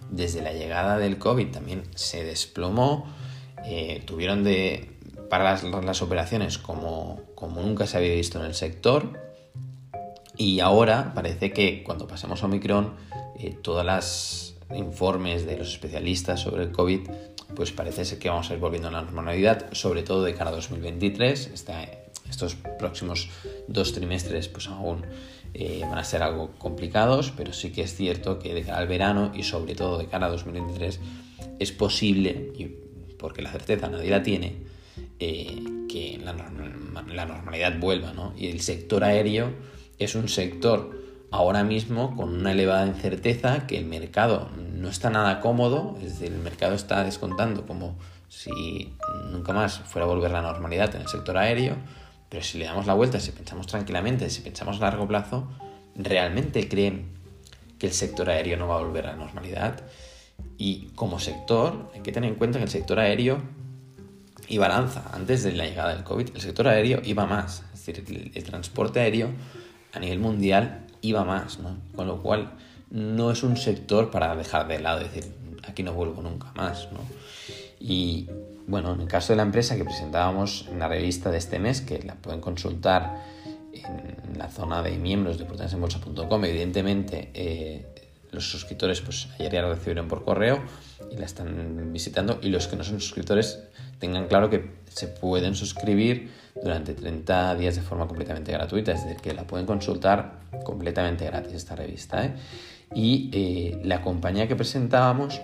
desde 0.08 0.40
la 0.40 0.52
llegada 0.52 0.98
del 0.98 1.18
COVID 1.18 1.48
también 1.48 1.82
se 1.96 2.22
desplomó, 2.22 3.12
eh, 3.64 4.04
tuvieron 4.06 4.44
de 4.44 4.88
para 5.28 5.58
las, 5.82 6.02
operaciones 6.02 6.58
como, 6.58 7.22
como 7.34 7.62
nunca 7.62 7.86
se 7.86 7.96
había 7.96 8.14
visto 8.14 8.38
en 8.38 8.44
el 8.44 8.54
sector, 8.54 9.21
y 10.42 10.58
ahora 10.58 11.12
parece 11.14 11.52
que 11.52 11.84
cuando 11.84 12.08
pasemos 12.08 12.42
a 12.42 12.46
Omicron, 12.46 12.94
eh, 13.38 13.54
todos 13.62 13.86
los 13.86 14.56
informes 14.74 15.46
de 15.46 15.56
los 15.56 15.68
especialistas 15.68 16.40
sobre 16.40 16.64
el 16.64 16.72
COVID, 16.72 17.00
pues 17.54 17.70
parece 17.70 18.04
ser 18.04 18.18
que 18.18 18.28
vamos 18.28 18.50
a 18.50 18.54
ir 18.54 18.58
volviendo 18.58 18.88
a 18.88 18.90
la 18.90 19.02
normalidad, 19.02 19.72
sobre 19.72 20.02
todo 20.02 20.24
de 20.24 20.34
cara 20.34 20.50
a 20.50 20.54
2023. 20.54 21.52
estos 22.28 22.56
próximos 22.76 23.28
dos 23.68 23.92
trimestres 23.92 24.48
pues 24.48 24.66
aún 24.66 25.06
eh, 25.54 25.82
van 25.82 25.98
a 25.98 26.04
ser 26.04 26.24
algo 26.24 26.50
complicados, 26.58 27.32
pero 27.36 27.52
sí 27.52 27.70
que 27.70 27.82
es 27.82 27.94
cierto 27.94 28.40
que 28.40 28.52
de 28.52 28.62
cara 28.62 28.78
al 28.78 28.88
verano 28.88 29.30
y 29.32 29.44
sobre 29.44 29.76
todo 29.76 29.96
de 29.96 30.06
cara 30.06 30.26
a 30.26 30.30
2023 30.30 30.98
es 31.60 31.70
posible, 31.70 32.50
y 32.58 32.64
porque 33.16 33.42
la 33.42 33.52
certeza 33.52 33.88
nadie 33.88 34.10
la 34.10 34.24
tiene, 34.24 34.56
eh, 35.20 35.62
que 35.88 36.18
la, 36.18 36.32
la, 36.32 37.26
normalidad 37.26 37.78
vuelva, 37.78 38.12
¿no? 38.12 38.34
Y 38.36 38.48
el 38.48 38.60
sector 38.60 39.04
aéreo 39.04 39.52
es 39.98 40.14
un 40.14 40.28
sector 40.28 41.02
ahora 41.30 41.64
mismo 41.64 42.14
con 42.16 42.28
una 42.28 42.52
elevada 42.52 42.86
incerteza 42.86 43.66
que 43.66 43.78
el 43.78 43.86
mercado 43.86 44.50
no 44.56 44.88
está 44.88 45.10
nada 45.10 45.40
cómodo, 45.40 45.96
es 46.02 46.18
decir, 46.18 46.32
el 46.32 46.40
mercado 46.40 46.74
está 46.74 47.04
descontando 47.04 47.66
como 47.66 47.96
si 48.28 48.94
nunca 49.30 49.52
más 49.52 49.78
fuera 49.80 50.04
a 50.04 50.08
volver 50.08 50.30
la 50.30 50.42
normalidad 50.42 50.94
en 50.94 51.02
el 51.02 51.08
sector 51.08 51.36
aéreo, 51.36 51.76
pero 52.28 52.42
si 52.42 52.58
le 52.58 52.64
damos 52.64 52.86
la 52.86 52.94
vuelta, 52.94 53.20
si 53.20 53.30
pensamos 53.32 53.66
tranquilamente, 53.66 54.30
si 54.30 54.40
pensamos 54.42 54.78
a 54.78 54.80
largo 54.80 55.06
plazo, 55.06 55.48
realmente 55.94 56.68
creen 56.68 57.12
que 57.78 57.88
el 57.88 57.92
sector 57.92 58.30
aéreo 58.30 58.56
no 58.56 58.68
va 58.68 58.76
a 58.76 58.82
volver 58.82 59.06
a 59.06 59.12
la 59.12 59.16
normalidad. 59.16 59.82
Y 60.56 60.86
como 60.94 61.18
sector, 61.18 61.90
hay 61.94 62.00
que 62.00 62.12
tener 62.12 62.30
en 62.30 62.36
cuenta 62.36 62.58
que 62.58 62.64
el 62.64 62.70
sector 62.70 62.98
aéreo 62.98 63.42
iba 64.48 64.66
a 64.66 64.68
lanza. 64.68 65.10
Antes 65.12 65.42
de 65.42 65.52
la 65.52 65.66
llegada 65.66 65.94
del 65.94 66.04
COVID, 66.04 66.30
el 66.34 66.40
sector 66.40 66.68
aéreo 66.68 67.00
iba 67.04 67.26
más. 67.26 67.64
Es 67.74 67.86
decir, 67.86 68.30
el 68.34 68.44
transporte 68.44 69.00
aéreo 69.00 69.30
a 69.92 69.98
nivel 69.98 70.18
mundial 70.18 70.86
iba 71.00 71.24
más, 71.24 71.58
¿no? 71.58 71.76
Con 71.94 72.06
lo 72.06 72.22
cual 72.22 72.52
no 72.90 73.30
es 73.30 73.42
un 73.42 73.56
sector 73.56 74.10
para 74.10 74.34
dejar 74.36 74.68
de 74.68 74.78
lado, 74.78 75.00
es 75.00 75.12
decir, 75.12 75.32
aquí 75.66 75.82
no 75.82 75.92
vuelvo 75.92 76.22
nunca 76.22 76.52
más, 76.54 76.88
¿no? 76.92 77.00
Y 77.80 78.28
bueno, 78.66 78.94
en 78.94 79.00
el 79.00 79.08
caso 79.08 79.32
de 79.32 79.38
la 79.38 79.42
empresa 79.42 79.76
que 79.76 79.84
presentábamos 79.84 80.66
en 80.70 80.78
la 80.78 80.88
revista 80.88 81.30
de 81.30 81.38
este 81.38 81.58
mes, 81.58 81.80
que 81.80 82.02
la 82.02 82.14
pueden 82.14 82.40
consultar 82.40 83.20
en 83.72 84.38
la 84.38 84.48
zona 84.48 84.82
de 84.82 84.96
miembros 84.98 85.38
de 85.38 85.44
portasenbolsa.com, 85.44 86.44
evidentemente 86.44 87.30
eh, 87.34 87.86
los 88.30 88.50
suscriptores 88.50 89.00
pues 89.00 89.28
ayer 89.38 89.52
ya 89.52 89.62
la 89.62 89.68
recibieron 89.68 90.08
por 90.08 90.24
correo 90.24 90.62
y 91.10 91.16
la 91.16 91.26
están 91.26 91.92
visitando 91.92 92.38
y 92.42 92.48
los 92.48 92.66
que 92.66 92.76
no 92.76 92.84
son 92.84 93.00
suscriptores 93.00 93.60
tengan 93.98 94.26
claro 94.26 94.50
que 94.50 94.70
se 94.88 95.08
pueden 95.08 95.54
suscribir 95.54 96.30
durante 96.60 96.94
30 96.94 97.54
días 97.56 97.76
de 97.76 97.82
forma 97.82 98.06
completamente 98.06 98.52
gratuita, 98.52 98.92
es 98.92 99.04
decir, 99.04 99.20
que 99.20 99.34
la 99.34 99.46
pueden 99.46 99.66
consultar 99.66 100.40
completamente 100.64 101.24
gratis 101.24 101.54
esta 101.54 101.76
revista. 101.76 102.24
¿eh? 102.24 102.34
Y 102.94 103.30
eh, 103.32 103.80
la 103.84 104.02
compañía 104.02 104.48
que 104.48 104.56
presentábamos 104.56 105.40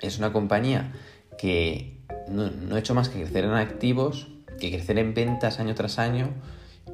es 0.00 0.18
una 0.18 0.32
compañía 0.32 0.92
que 1.38 1.98
no, 2.28 2.50
no 2.50 2.76
ha 2.76 2.78
hecho 2.78 2.94
más 2.94 3.08
que 3.08 3.20
crecer 3.20 3.44
en 3.44 3.54
activos, 3.54 4.28
que 4.60 4.70
crecer 4.70 4.98
en 4.98 5.14
ventas 5.14 5.58
año 5.58 5.74
tras 5.74 5.98
año 5.98 6.30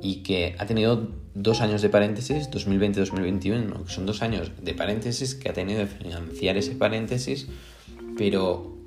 y 0.01 0.23
que 0.23 0.57
ha 0.59 0.67
tenido 0.67 1.11
dos 1.35 1.61
años 1.61 1.83
de 1.83 1.89
paréntesis, 1.89 2.51
2020-2021, 2.51 3.85
que 3.85 3.93
son 3.93 4.07
dos 4.07 4.23
años 4.23 4.53
de 4.63 4.75
paréntesis 4.75 5.35
que 5.35 5.51
ha 5.51 5.53
tenido 5.53 5.81
que 5.81 5.87
financiar 5.87 6.57
ese 6.57 6.75
paréntesis, 6.75 7.49
pero 8.17 8.80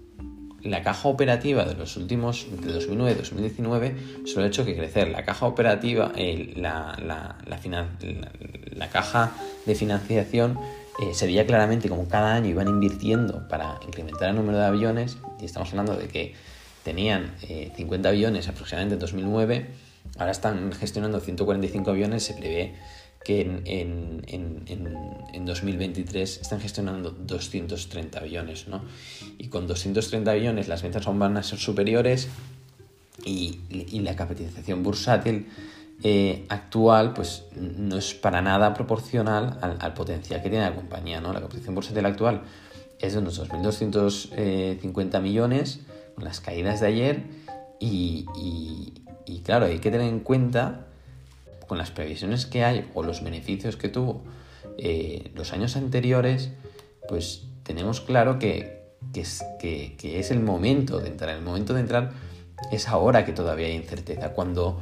la 0.64 0.82
caja 0.82 1.10
operativa 1.10 1.66
de 1.66 1.76
los 1.76 1.98
últimos, 1.98 2.48
de 2.62 2.72
2009 2.72 3.12
y 3.12 3.16
2019, 3.16 3.96
solo 4.26 4.46
ha 4.46 4.48
hecho 4.48 4.66
que 4.66 4.76
crecer. 4.76 5.10
La 5.10 5.24
caja 5.24 5.46
operativa, 5.46 6.12
la, 6.56 6.98
la, 7.04 8.90
caja 8.92 9.32
de 9.66 9.76
financiación 9.76 10.60
eh, 11.00 11.14
se 11.14 11.26
veía 11.26 11.46
claramente 11.46 11.90
como 11.90 12.08
cada 12.08 12.36
año 12.36 12.50
iban 12.50 12.68
invirtiendo 12.68 13.48
para 13.48 13.80
incrementar 13.86 14.30
el 14.30 14.36
número 14.36 14.58
de 14.58 14.66
aviones, 14.66 15.18
y 15.42 15.46
estamos 15.46 15.70
hablando 15.72 15.96
de 15.96 16.08
que 16.08 16.36
tenían 16.84 17.34
50 17.76 18.10
aviones 18.10 18.48
aproximadamente 18.48 18.96
en 18.96 19.00
2009, 19.00 19.68
ahora 20.18 20.32
están 20.32 20.72
gestionando 20.74 21.20
145 21.20 21.90
aviones, 21.90 22.24
se 22.24 22.34
prevé 22.34 22.76
que 23.24 23.62
en, 23.66 25.46
2023 25.46 26.42
están 26.42 26.62
gestionando 26.62 27.12
230 27.12 28.20
aviones, 28.20 28.68
¿no? 28.68 28.82
Y 29.38 29.48
con 29.48 29.68
230 29.68 30.32
aviones 30.32 30.68
las 30.68 30.82
ventas 30.82 31.06
aún 31.08 31.20
van 31.20 31.38
a 31.38 31.44
ser 31.44 31.60
superiores 31.60 32.30
y, 33.26 33.60
la 34.00 34.16
capitalización 34.16 34.84
bursátil 34.84 35.48
eh, 36.04 36.46
actual 36.50 37.14
pues 37.14 37.46
no 37.56 37.98
es 37.98 38.14
para 38.14 38.42
nada 38.42 38.74
proporcional 38.74 39.60
al, 39.62 39.94
potencial 39.94 40.42
que 40.42 40.50
tiene 40.50 40.66
la 40.66 40.76
compañía, 40.76 41.22
¿no? 41.22 41.34
La 41.34 41.40
capitalización 41.40 41.76
bursátil 41.76 42.06
actual 42.06 42.42
es 43.00 43.14
de 43.14 43.20
unos 43.20 43.42
2.250 43.42 45.22
millones 45.22 45.82
con 46.16 46.24
las 46.24 46.40
caídas 46.40 46.80
de 46.80 46.88
ayer 46.88 47.24
y, 47.80 48.26
y 49.26 49.40
claro, 49.40 49.66
hay 49.66 49.80
que 49.80 49.92
tener 49.92 50.08
en 50.08 50.22
cuenta 50.22 50.88
con 51.68 51.78
las 51.78 51.92
previsiones 51.92 52.46
que 52.46 52.64
hay 52.64 52.90
o 52.94 53.04
los 53.04 53.24
beneficios 53.24 53.78
que 53.78 53.90
tuvo 53.90 54.24
eh, 54.78 55.32
los 55.36 55.54
años 55.54 55.76
anteriores, 55.76 56.52
pues 57.08 57.48
tenemos 57.64 58.02
claro 58.02 58.40
que, 58.40 58.84
es, 59.14 59.44
que, 59.60 59.96
es 60.02 60.32
el 60.32 60.40
momento 60.40 61.00
de 61.00 61.10
entrar. 61.10 61.36
El 61.36 61.44
momento 61.44 61.74
de 61.74 61.82
entrar 61.82 62.12
es 62.72 62.88
ahora 62.88 63.26
que 63.26 63.34
todavía 63.34 63.68
hay 63.68 63.74
incerteza. 63.74 64.34
Cuando 64.34 64.82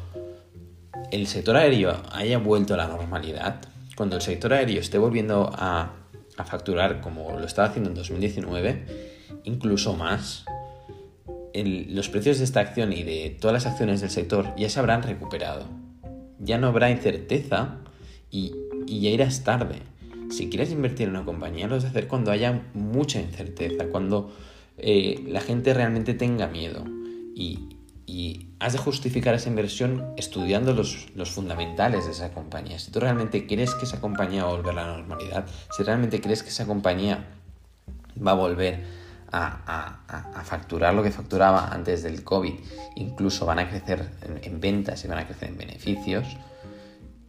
el 1.11 1.27
sector 1.27 1.57
aéreo 1.57 2.01
haya 2.11 2.38
vuelto 2.38 2.73
a 2.73 2.77
la 2.77 2.88
normalidad, 2.88 3.61
cuando 3.95 4.15
el 4.15 4.21
sector 4.21 4.53
aéreo 4.53 4.79
esté 4.79 4.97
volviendo 4.97 5.51
a, 5.53 5.93
a 6.38 6.45
facturar 6.45 7.01
como 7.01 7.38
lo 7.38 7.45
estaba 7.45 7.67
haciendo 7.67 7.89
en 7.89 7.95
2019, 7.95 9.19
incluso 9.43 9.95
más, 9.95 10.45
los 11.53 12.09
precios 12.09 12.38
de 12.38 12.45
esta 12.45 12.61
acción 12.61 12.93
y 12.93 13.03
de 13.03 13.38
todas 13.39 13.53
las 13.53 13.65
acciones 13.65 14.00
del 14.00 14.09
sector 14.09 14.53
ya 14.55 14.69
se 14.69 14.79
habrán 14.79 15.03
recuperado 15.03 15.80
ya 16.41 16.57
no 16.57 16.67
habrá 16.67 16.89
incerteza 16.89 17.77
y, 18.29 18.55
ya 18.88 19.10
irás 19.10 19.43
tarde. 19.43 19.75
Si 20.29 20.50
quieres 20.50 20.71
invertir 20.71 21.07
en 21.07 21.15
una 21.15 21.25
compañía, 21.25 21.67
lo 21.67 21.75
vas 21.75 21.86
a 21.86 21.89
hacer 21.89 22.07
cuando 22.07 22.31
haya 22.31 22.63
mucha 22.74 23.19
incerteza, 23.19 23.86
cuando 23.89 24.33
eh, 24.77 25.24
la 25.27 25.41
gente 25.41 25.74
realmente 25.74 26.13
tenga 26.13 26.48
miedo. 26.48 26.83
Y, 27.36 27.67
has 28.60 28.74
de 28.74 28.79
justificar 28.79 29.33
esa 29.33 29.50
inversión 29.50 30.13
estudiando 30.17 30.74
los, 30.74 31.07
fundamentales 31.31 32.05
de 32.05 32.12
esa 32.12 32.31
compañía. 32.31 32.77
Si 32.77 32.91
tú 32.91 33.00
realmente 33.00 33.48
crees 33.48 33.74
que 33.74 33.86
esa 33.86 34.00
compañía 34.00 34.43
va 34.43 34.51
a 34.51 34.55
volver 34.57 34.77
a 34.77 34.86
la 34.86 34.98
normalidad, 34.98 35.45
si 35.75 35.81
realmente 35.81 36.21
crees 36.21 36.43
que 36.43 36.50
esa 36.50 36.67
compañía 36.67 37.25
va 38.15 38.31
a 38.31 38.36
volver 38.36 38.83
a, 39.31 40.43
facturar 40.43 40.93
lo 40.93 41.03
que 41.03 41.11
facturaba 41.11 41.69
antes 41.71 42.03
del 42.03 42.23
COVID, 42.23 42.53
incluso 42.95 43.45
van 43.45 43.59
a 43.59 43.69
crecer 43.69 44.09
en, 44.41 44.59
ventas 44.59 45.03
y 45.05 45.07
van 45.07 45.19
a 45.19 45.25
crecer 45.25 45.50
en 45.50 45.57
beneficios, 45.57 46.25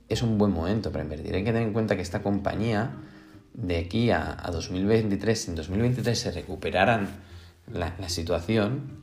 es 0.09 0.23
un 0.23 0.39
buen 0.39 0.53
momento 0.53 0.91
para 0.91 1.05
invertir. 1.05 1.35
Hay 1.35 1.45
que 1.45 1.53
tener 1.53 1.67
en 1.67 1.73
cuenta 1.73 1.97
que 1.97 2.03
esta 2.03 2.23
compañía, 2.23 2.91
de 3.55 3.79
aquí 3.79 4.11
a, 4.11 4.37
2023, 4.51 5.41
si 5.41 5.51
en 5.51 5.57
2023 5.57 6.19
se 6.19 6.33
recuperaran 6.33 7.09
la, 7.73 8.09
situación, 8.09 9.02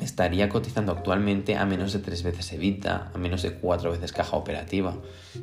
estaría 0.00 0.48
cotizando 0.48 0.92
actualmente 0.92 1.56
a 1.56 1.66
menos 1.66 1.92
de 1.92 1.98
tres 1.98 2.22
veces 2.22 2.52
evita, 2.52 3.10
a 3.14 3.18
menos 3.18 3.42
de 3.42 3.52
cuatro 3.54 3.90
veces 3.90 4.12
caja 4.12 4.36
operativa. 4.36 4.96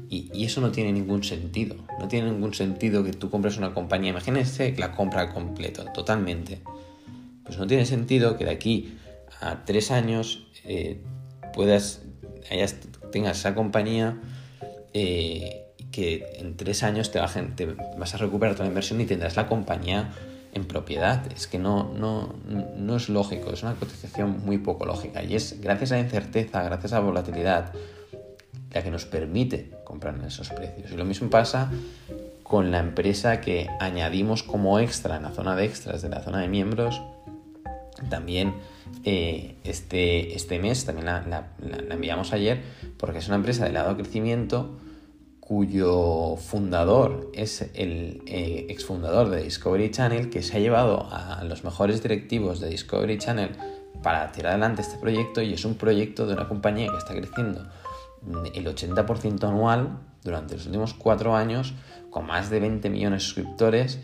Y, 0.09 0.43
eso 0.43 0.61
no 0.61 0.71
tiene 0.71 0.91
ningún 0.91 1.23
sentido. 1.23 1.75
No 1.99 2.07
tiene 2.07 2.31
ningún 2.31 2.53
sentido 2.53 3.03
que 3.03 3.13
tú 3.13 3.29
compres 3.29 3.57
una 3.57 3.73
compañía. 3.73 4.09
Imagínense 4.09 4.75
la 4.77 4.93
compra 4.93 5.21
al 5.21 5.33
completo, 5.33 5.85
totalmente. 5.93 6.61
Pues 7.43 7.57
no 7.57 7.67
tiene 7.67 7.85
sentido 7.85 8.37
que 8.37 8.45
de 8.45 8.51
aquí 8.51 8.97
a 9.41 9.65
tres 9.65 9.91
años 9.91 10.47
eh, 10.65 11.01
puedas, 11.53 12.01
tengas 13.11 13.39
esa 13.39 13.53
compañía 13.53 14.19
eh, 14.93 15.65
que 15.91 16.25
en 16.37 16.57
tres 16.57 16.83
años 16.83 17.11
te, 17.11 17.19
te 17.55 17.65
vas 17.97 18.13
a 18.15 18.17
recuperar 18.17 18.55
toda 18.55 18.65
la 18.65 18.69
inversión 18.69 18.99
y 19.01 19.05
tendrás 19.05 19.35
la 19.35 19.47
compañía 19.47 20.11
en 20.53 20.65
propiedad. 20.65 21.31
Es 21.31 21.47
que 21.47 21.59
no, 21.59 21.91
no, 21.93 22.33
no 22.75 22.95
es 22.95 23.09
lógico, 23.09 23.51
es 23.51 23.63
una 23.63 23.75
cotización 23.75 24.43
muy 24.45 24.57
poco 24.57 24.85
lógica. 24.85 25.23
Y 25.23 25.35
es 25.35 25.59
gracias 25.61 25.91
a 25.91 25.95
la 25.95 26.01
incerteza, 26.01 26.63
gracias 26.63 26.93
a 26.93 26.95
la 26.95 27.05
volatilidad, 27.05 27.73
la 28.71 28.83
que 28.83 28.91
nos 28.91 29.05
permite 29.05 29.71
comprar 29.83 30.15
en 30.15 30.25
esos 30.25 30.49
precios. 30.49 30.91
Y 30.91 30.95
lo 30.95 31.05
mismo 31.05 31.29
pasa 31.29 31.71
con 32.43 32.71
la 32.71 32.79
empresa 32.79 33.41
que 33.41 33.67
añadimos 33.79 34.43
como 34.43 34.79
extra 34.79 35.17
en 35.17 35.23
la 35.23 35.31
zona 35.31 35.55
de 35.55 35.65
extras 35.65 36.01
de 36.01 36.09
la 36.09 36.21
zona 36.21 36.39
de 36.41 36.47
miembros. 36.47 37.01
También 38.09 38.55
eh, 39.03 39.55
este, 39.63 40.35
este 40.35 40.59
mes, 40.59 40.85
también 40.85 41.05
la, 41.05 41.21
la, 41.27 41.47
enviamos 41.93 42.33
ayer, 42.33 42.61
porque 42.97 43.19
es 43.19 43.27
una 43.27 43.35
empresa 43.35 43.65
de 43.65 43.71
lado 43.71 43.95
crecimiento 43.95 44.77
cuyo 45.49 46.35
fundador 46.35 47.31
es 47.33 47.71
el 47.73 48.21
eh, 48.27 48.67
exfundador 48.69 49.31
de 49.31 49.41
Discovery 49.41 49.89
Channel, 49.89 50.29
que 50.29 50.43
se 50.43 50.55
ha 50.55 50.59
llevado 50.59 51.07
a 51.11 51.43
los 51.43 51.63
mejores 51.63 52.03
directivos 52.03 52.59
de 52.59 52.69
Discovery 52.69 53.17
Channel 53.17 53.49
para 54.03 54.31
tirar 54.31 54.51
adelante 54.51 54.83
este 54.83 54.99
proyecto 54.99 55.41
y 55.41 55.53
es 55.53 55.65
un 55.65 55.73
proyecto 55.73 56.27
de 56.27 56.33
una 56.33 56.47
compañía 56.47 56.91
que 56.91 56.97
está 56.99 57.15
creciendo 57.15 57.67
el 58.53 58.67
80% 58.67 59.43
anual 59.45 59.97
durante 60.23 60.53
los 60.53 60.67
últimos 60.67 60.93
cuatro 60.93 61.35
años, 61.35 61.73
con 62.11 62.27
más 62.27 62.51
de 62.51 62.59
20 62.59 62.87
millones 62.91 63.23
de 63.23 63.25
suscriptores, 63.25 63.99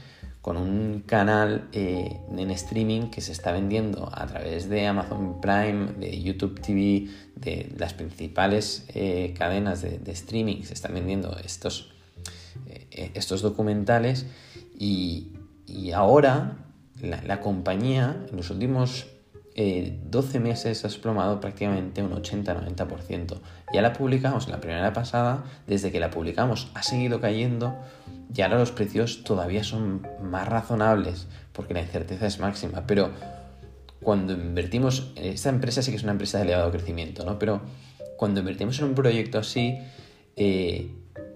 con 0.45 0.57
un 0.57 1.01
canal 1.07 1.69
eh, 1.73 2.19
en 2.29 2.51
streaming 2.51 3.09
que 3.09 3.19
se 3.19 3.31
está 3.31 3.51
vendiendo 3.51 4.11
a 4.13 4.27
través 4.27 4.69
de 4.69 4.85
Amazon 4.85 5.41
Prime, 5.41 5.93
de 5.97 6.21
YouTube 6.21 6.61
TV, 6.61 7.09
de 7.35 7.73
las 7.79 7.95
principales 7.95 8.85
eh, 8.93 9.33
cadenas 9.35 9.81
de, 9.81 10.11
streaming, 10.11 10.61
se 10.61 10.75
están 10.75 10.93
vendiendo 10.93 11.35
estos, 11.43 11.95
eh, 12.67 13.09
estos 13.15 13.41
documentales 13.41 14.27
y, 14.77 15.31
ahora 15.95 16.57
la, 17.01 17.23
la, 17.23 17.41
compañía 17.41 18.23
en 18.29 18.37
los 18.37 18.51
últimos 18.51 19.07
12 19.55 20.39
meses 20.39 20.85
ha 20.85 20.87
explomado 20.87 21.39
prácticamente 21.39 22.03
un 22.03 22.11
80-90%. 22.11 23.39
Ya 23.73 23.81
la 23.81 23.93
publicamos 23.93 24.45
en 24.45 24.51
la 24.51 24.61
primera 24.61 24.93
pasada, 24.93 25.43
desde 25.65 25.91
que 25.91 25.99
la 25.99 26.11
publicamos 26.11 26.67
ha 26.75 26.83
seguido 26.83 27.19
cayendo 27.19 27.73
y 28.33 28.41
ahora 28.41 28.59
los 28.59 28.71
precios 28.71 29.23
todavía 29.23 29.63
son 29.63 30.07
más 30.21 30.47
razonables 30.47 31.27
porque 31.53 31.73
la 31.73 31.81
incerteza 31.81 32.27
es 32.27 32.39
máxima. 32.39 32.85
Pero 32.87 33.11
cuando 34.01 34.33
invertimos, 34.33 35.11
esta 35.15 35.49
empresa 35.49 35.81
sí 35.81 35.91
que 35.91 35.97
es 35.97 36.03
una 36.03 36.11
empresa 36.11 36.37
de 36.37 36.45
elevado 36.45 36.71
crecimiento, 36.71 37.25
¿no? 37.25 37.39
Pero 37.39 37.61
cuando 38.17 38.39
invertimos 38.39 38.79
en 38.79 38.85
un 38.85 38.95
proyecto 38.95 39.39
así, 39.39 39.79
eh, 40.35 40.91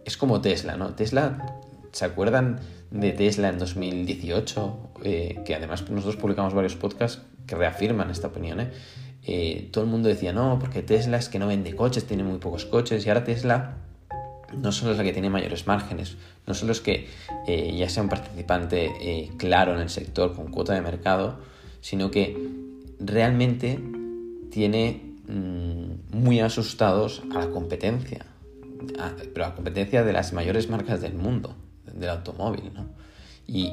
es 0.06 0.18
como 0.18 0.42
Tesla, 0.42 0.78
¿no? 0.78 0.94
Tesla, 0.96 1.62
¿se 1.92 2.06
acuerdan 2.06 2.60
de 2.92 3.12
Tesla 3.12 3.50
en 3.50 3.60
2018? 3.60 4.92
Eh, 5.04 5.42
que 5.46 5.56
además 5.56 5.90
nosotros 5.90 6.18
publicamos 6.18 6.54
varios 6.54 6.76
podcasts 6.76 7.22
que 7.48 7.56
reafirman 7.56 8.10
esta 8.10 8.28
opinión. 8.28 8.60
¿eh? 8.60 8.72
¿eh? 9.24 9.70
todo 9.72 9.84
el 9.84 9.90
mundo 9.90 10.10
decía, 10.10 10.34
no, 10.34 10.60
porque 10.60 10.82
Tesla 10.82 11.18
es 11.18 11.30
que 11.30 11.40
no 11.40 11.48
vende 11.48 11.76
coches, 11.76 12.06
tiene 12.06 12.24
muy 12.24 12.40
pocos 12.40 12.66
coches, 12.66 13.06
y 13.06 13.10
ahora 13.10 13.24
Tesla 13.24 13.78
no 14.54 14.72
solo 14.72 14.92
es 14.92 14.98
la 14.98 15.04
que 15.04 15.14
tiene 15.14 15.30
mayores 15.30 15.68
márgenes, 15.68 16.18
no 16.48 16.54
solo 16.54 16.72
es 16.72 16.82
que 16.82 17.08
eh, 17.48 17.76
ya 17.78 17.90
sea 17.90 18.04
un 18.04 18.10
participante 18.10 18.92
eh, 19.00 19.32
claro 19.38 19.74
en 19.74 19.82
el 19.82 19.90
sector 19.90 20.36
con 20.36 20.52
cuota 20.52 20.74
de 20.74 20.82
mercado, 20.82 21.40
sino 21.82 22.12
que 22.12 22.38
realmente 23.00 23.80
tiene 24.52 25.16
mm, 25.28 26.18
muy 26.18 26.40
asustados 26.40 27.24
a 27.34 27.40
la 27.40 27.50
competencia, 27.50 28.26
pero 29.34 29.46
a 29.46 29.50
la 29.50 29.56
competencia 29.56 30.04
de 30.04 30.14
las 30.14 30.34
mayores 30.34 30.70
marcas 30.70 31.02
del 31.02 31.14
mundo, 31.14 31.56
del 31.94 32.10
automóvil. 32.10 32.72
¿no? 32.74 32.88
Y 33.48 33.72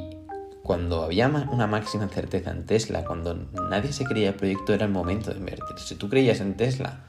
cuando 0.63 1.05
había 1.05 1.29
una 1.29 1.67
máxima 1.67 2.09
certeza 2.09 2.51
en 2.51 2.67
Tesla, 2.67 3.05
cuando 3.05 3.35
nadie 3.71 3.93
se 3.93 4.05
creía 4.05 4.31
el 4.31 4.35
proyecto, 4.35 4.75
era 4.75 4.87
el 4.87 4.93
momento 4.93 5.31
de 5.31 5.39
invertir. 5.39 5.79
Si 5.79 5.95
tú 5.95 6.09
creías 6.09 6.41
en 6.41 6.57
Tesla, 6.57 7.05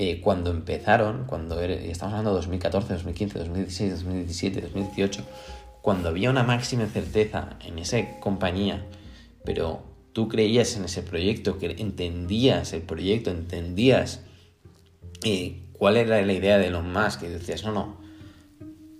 eh, 0.00 0.20
cuando 0.20 0.52
empezaron, 0.52 1.24
cuando 1.26 1.60
estamos 1.60 2.12
hablando 2.12 2.30
de 2.30 2.36
2014, 2.36 2.92
2015, 2.94 3.38
2016, 3.40 3.90
2017, 4.04 4.60
2018, 4.60 5.24
cuando 5.82 6.08
había 6.08 6.30
una 6.30 6.44
máxima 6.44 6.86
certeza 6.86 7.56
en 7.66 7.80
esa 7.80 8.20
compañía, 8.20 8.86
pero 9.44 9.82
tú 10.12 10.28
creías 10.28 10.76
en 10.76 10.84
ese 10.84 11.02
proyecto, 11.02 11.58
que 11.58 11.74
entendías 11.78 12.72
el 12.74 12.82
proyecto, 12.82 13.32
entendías 13.32 14.20
eh, 15.24 15.64
cuál 15.72 15.96
era 15.96 16.22
la 16.22 16.32
idea 16.32 16.58
de 16.58 16.68
Elon 16.68 16.92
Musk, 16.92 17.22
que 17.22 17.28
decías, 17.28 17.64
no, 17.64 17.72
no, 17.72 18.00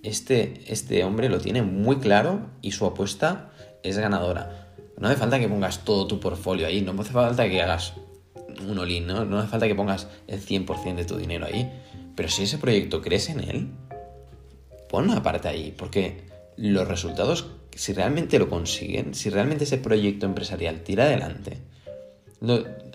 este, 0.03 0.63
este 0.67 1.05
hombre 1.05 1.29
lo 1.29 1.39
tiene 1.39 1.61
muy 1.61 1.99
claro 1.99 2.49
y 2.61 2.71
su 2.71 2.85
apuesta 2.85 3.51
es 3.83 3.97
ganadora. 3.97 4.67
No 4.97 5.07
hace 5.07 5.15
falta 5.15 5.39
que 5.39 5.47
pongas 5.47 5.85
todo 5.85 6.07
tu 6.07 6.19
portfolio 6.19 6.67
ahí, 6.67 6.81
no 6.81 6.99
hace 6.99 7.13
falta 7.13 7.47
que 7.47 7.61
hagas 7.61 7.93
un 8.67 8.79
all 8.79 9.05
¿no? 9.05 9.25
No 9.25 9.39
hace 9.39 9.49
falta 9.49 9.67
que 9.67 9.75
pongas 9.75 10.07
el 10.27 10.41
100% 10.41 10.95
de 10.95 11.05
tu 11.05 11.17
dinero 11.17 11.45
ahí. 11.45 11.71
Pero 12.15 12.29
si 12.29 12.43
ese 12.43 12.57
proyecto 12.57 13.01
crees 13.01 13.29
en 13.29 13.39
él, 13.39 13.67
pon 14.89 15.09
una 15.09 15.23
parte 15.23 15.47
ahí, 15.47 15.73
porque 15.77 16.21
los 16.57 16.87
resultados, 16.87 17.47
si 17.75 17.93
realmente 17.93 18.39
lo 18.39 18.49
consiguen, 18.49 19.13
si 19.13 19.29
realmente 19.29 19.63
ese 19.63 19.77
proyecto 19.77 20.25
empresarial 20.25 20.81
tira 20.81 21.05
adelante, 21.05 21.57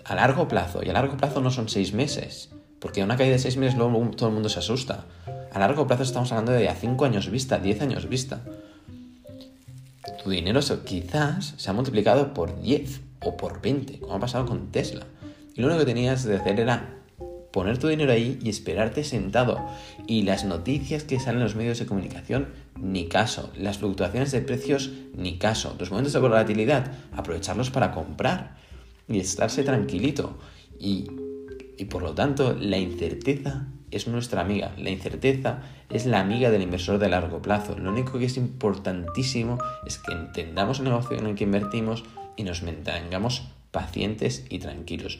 a 0.03 0.15
largo 0.15 0.47
plazo, 0.47 0.81
y 0.83 0.89
a 0.89 0.93
largo 0.93 1.17
plazo 1.17 1.41
no 1.41 1.49
son 1.49 1.69
seis 1.69 1.93
meses, 1.93 2.51
porque 2.79 3.03
una 3.03 3.17
caída 3.17 3.33
de 3.33 3.39
seis 3.39 3.57
meses 3.57 3.77
luego 3.77 4.11
todo 4.15 4.29
el 4.29 4.35
mundo 4.35 4.49
se 4.49 4.59
asusta. 4.59 5.05
A 5.51 5.59
largo 5.59 5.87
plazo 5.87 6.03
estamos 6.03 6.31
hablando 6.31 6.51
de 6.51 6.69
a 6.69 6.75
cinco 6.75 7.05
años 7.05 7.29
vista, 7.31 7.57
diez 7.57 7.81
años 7.81 8.07
vista. 8.07 8.43
Tu 10.23 10.29
dinero 10.29 10.59
quizás 10.83 11.53
se 11.57 11.69
ha 11.69 11.73
multiplicado 11.73 12.33
por 12.33 12.59
10 12.61 13.01
o 13.21 13.37
por 13.37 13.61
20, 13.61 13.99
como 13.99 14.15
ha 14.15 14.19
pasado 14.19 14.45
con 14.45 14.71
Tesla. 14.71 15.05
Y 15.55 15.61
lo 15.61 15.67
único 15.67 15.79
que 15.79 15.85
tenías 15.85 16.23
de 16.25 16.35
hacer 16.35 16.59
era 16.59 16.95
poner 17.51 17.77
tu 17.77 17.87
dinero 17.87 18.11
ahí 18.11 18.37
y 18.43 18.49
esperarte 18.49 19.05
sentado. 19.05 19.65
Y 20.05 20.23
las 20.23 20.43
noticias 20.43 21.03
que 21.03 21.19
salen 21.19 21.37
en 21.37 21.45
los 21.45 21.55
medios 21.55 21.79
de 21.79 21.85
comunicación, 21.85 22.49
ni 22.77 23.07
caso. 23.07 23.49
Las 23.57 23.77
fluctuaciones 23.77 24.33
de 24.33 24.41
precios, 24.41 24.91
ni 25.15 25.37
caso. 25.37 25.73
Los 25.79 25.89
momentos 25.89 26.11
de 26.11 26.19
volatilidad, 26.19 26.91
aprovecharlos 27.13 27.71
para 27.71 27.91
comprar 27.91 28.57
y 29.07 29.19
estarse 29.19 29.63
tranquilito. 29.63 30.37
Y, 30.77 31.07
y 31.77 31.85
por 31.85 32.03
lo 32.03 32.13
tanto, 32.13 32.53
la 32.59 32.77
incerteza 32.77 33.67
es 33.91 34.09
nuestra 34.09 34.41
amiga. 34.41 34.73
La 34.77 34.89
incerteza 34.89 35.61
es 35.89 36.05
la 36.05 36.19
amiga 36.19 36.49
del 36.49 36.63
inversor 36.63 36.99
de 36.99 37.07
largo 37.07 37.41
plazo. 37.41 37.77
Lo 37.77 37.91
único 37.91 38.19
que 38.19 38.25
es 38.25 38.35
importantísimo 38.35 39.57
es 39.85 39.99
que 39.99 40.11
entendamos 40.11 40.79
el 40.79 40.85
negocio 40.85 41.17
en 41.17 41.27
el 41.27 41.35
que 41.35 41.45
invertimos 41.45 42.03
y 42.35 42.43
nos 42.43 42.63
mantengamos 42.63 43.47
pacientes 43.75 44.45
y 44.49 44.59
tranquilos. 44.59 45.19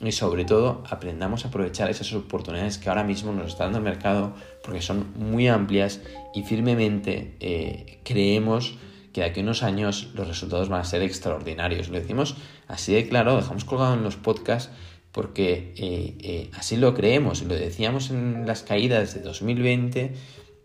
Y 0.00 0.10
sobre 0.10 0.44
todo 0.44 0.82
aprendamos 0.90 1.44
a 1.44 1.48
aprovechar 1.48 1.88
esas 1.88 2.12
oportunidades 2.12 2.78
que 2.78 2.88
ahora 2.88 3.04
mismo 3.04 3.32
nos 3.32 3.52
está 3.52 3.64
dando 3.64 3.78
el 3.78 3.84
mercado 3.84 4.34
porque 4.64 4.82
son 4.82 5.12
muy 5.14 5.46
amplias 5.46 6.00
y 6.34 6.42
firmemente 6.42 7.36
eh, 7.38 8.00
creemos 8.02 8.74
que 9.12 9.20
de 9.20 9.28
aquí 9.28 9.38
a 9.38 9.42
unos 9.44 9.62
años 9.62 10.08
los 10.14 10.26
resultados 10.26 10.68
van 10.68 10.80
a 10.80 10.84
ser 10.84 11.02
extraordinarios. 11.02 11.88
Lo 11.90 12.00
decimos 12.00 12.34
así 12.66 12.92
de 12.92 13.08
claro, 13.08 13.36
dejamos 13.36 13.64
colgado 13.64 13.94
en 13.94 14.02
los 14.02 14.16
podcasts 14.16 14.72
porque 15.12 15.72
eh, 15.76 16.16
eh, 16.22 16.50
así 16.54 16.76
lo 16.76 16.92
creemos, 16.94 17.42
lo 17.44 17.54
decíamos 17.54 18.10
en 18.10 18.44
las 18.44 18.64
caídas 18.64 19.14
de 19.14 19.20
2020 19.20 20.14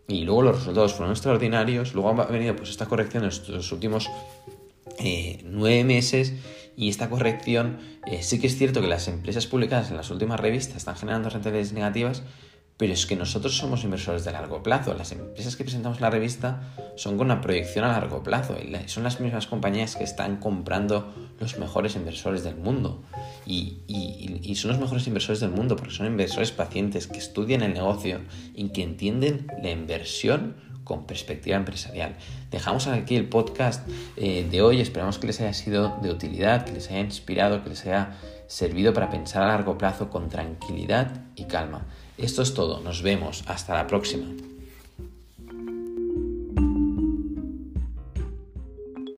y 0.07 0.23
luego 0.23 0.41
los 0.41 0.55
resultados 0.55 0.95
fueron 0.95 1.11
extraordinarios, 1.11 1.93
luego 1.93 2.09
ha 2.19 2.25
venido 2.25 2.55
pues 2.55 2.71
esta 2.71 2.87
corrección 2.87 3.23
en 3.23 3.29
estos 3.29 3.71
últimos 3.71 4.09
nueve 5.43 5.83
meses 5.83 6.33
y 6.77 6.89
esta 6.89 7.09
corrección 7.09 7.79
sí 8.21 8.39
que 8.39 8.47
es 8.47 8.57
cierto 8.57 8.81
que 8.81 8.87
las 8.87 9.07
empresas 9.07 9.47
publicadas 9.47 9.89
en 9.89 9.97
las 9.97 10.11
últimas 10.11 10.39
revistas 10.39 10.77
están 10.77 10.95
generando 10.95 11.29
rentabilidades 11.29 11.73
negativas, 11.73 12.21
pero 12.77 12.93
es 12.93 13.07
que 13.07 13.15
nosotros 13.15 13.57
somos 13.57 13.83
inversores 13.83 14.23
de 14.23 14.31
largo 14.31 14.61
plazo. 14.61 14.93
Las 14.93 15.11
empresas 15.11 15.55
que 15.55 15.63
presentamos 15.63 15.97
en 15.97 16.03
la 16.03 16.11
revista 16.11 16.61
son 16.95 17.17
con 17.17 17.25
una 17.25 17.41
proyección 17.41 17.83
a 17.83 17.87
largo 17.87 18.21
plazo. 18.21 18.55
Y 18.61 18.71
son 18.87 19.03
las 19.03 19.19
mismas 19.19 19.47
compañías 19.47 19.95
que 19.95 20.03
están 20.03 20.37
comprando 20.37 21.11
los 21.39 21.57
mejores 21.57 21.95
inversores 21.95 22.43
del 22.43 22.55
mundo. 22.55 23.03
Y, 23.47 24.53
son 24.55 24.71
los 24.71 24.79
mejores 24.79 25.07
inversores 25.07 25.39
del 25.39 25.49
mundo 25.49 25.75
porque 25.75 25.93
son 25.93 26.05
inversores 26.05 26.51
pacientes 26.51 27.07
que 27.07 27.17
estudian 27.17 27.63
el 27.63 27.73
negocio 27.73 28.21
y 28.53 28.69
que 28.69 28.83
entienden 28.83 29.47
la 29.61 29.71
inversión 29.71 30.55
con 30.87 31.05
perspectiva 31.05 31.57
empresarial. 31.57 32.15
Dejamos 32.49 32.87
aquí 32.87 33.17
el 33.17 33.27
podcast 33.27 33.87
eh, 34.15 34.47
de 34.49 34.61
hoy. 34.61 34.79
Esperamos 34.79 35.19
que 35.19 35.27
les 35.27 35.41
haya 35.41 35.53
sido 35.53 35.97
de 36.01 36.09
utilidad, 36.09 36.63
que 36.63 36.71
les 36.71 36.89
haya 36.89 37.01
inspirado, 37.01 37.61
que 37.61 37.69
les 37.69 37.85
haya 37.85 38.15
servido 38.47 38.93
para 38.93 39.09
pensar 39.09 39.43
a 39.43 39.47
largo 39.47 39.77
plazo 39.77 40.09
con 40.09 40.29
tranquilidad 40.29 41.11
y 41.35 41.43
calma. 41.43 41.85
Esto 42.17 42.41
es 42.41 42.53
todo, 42.53 42.79
nos 42.79 43.01
vemos, 43.01 43.43
hasta 43.47 43.75
la 43.75 43.85
próxima. 43.85 44.56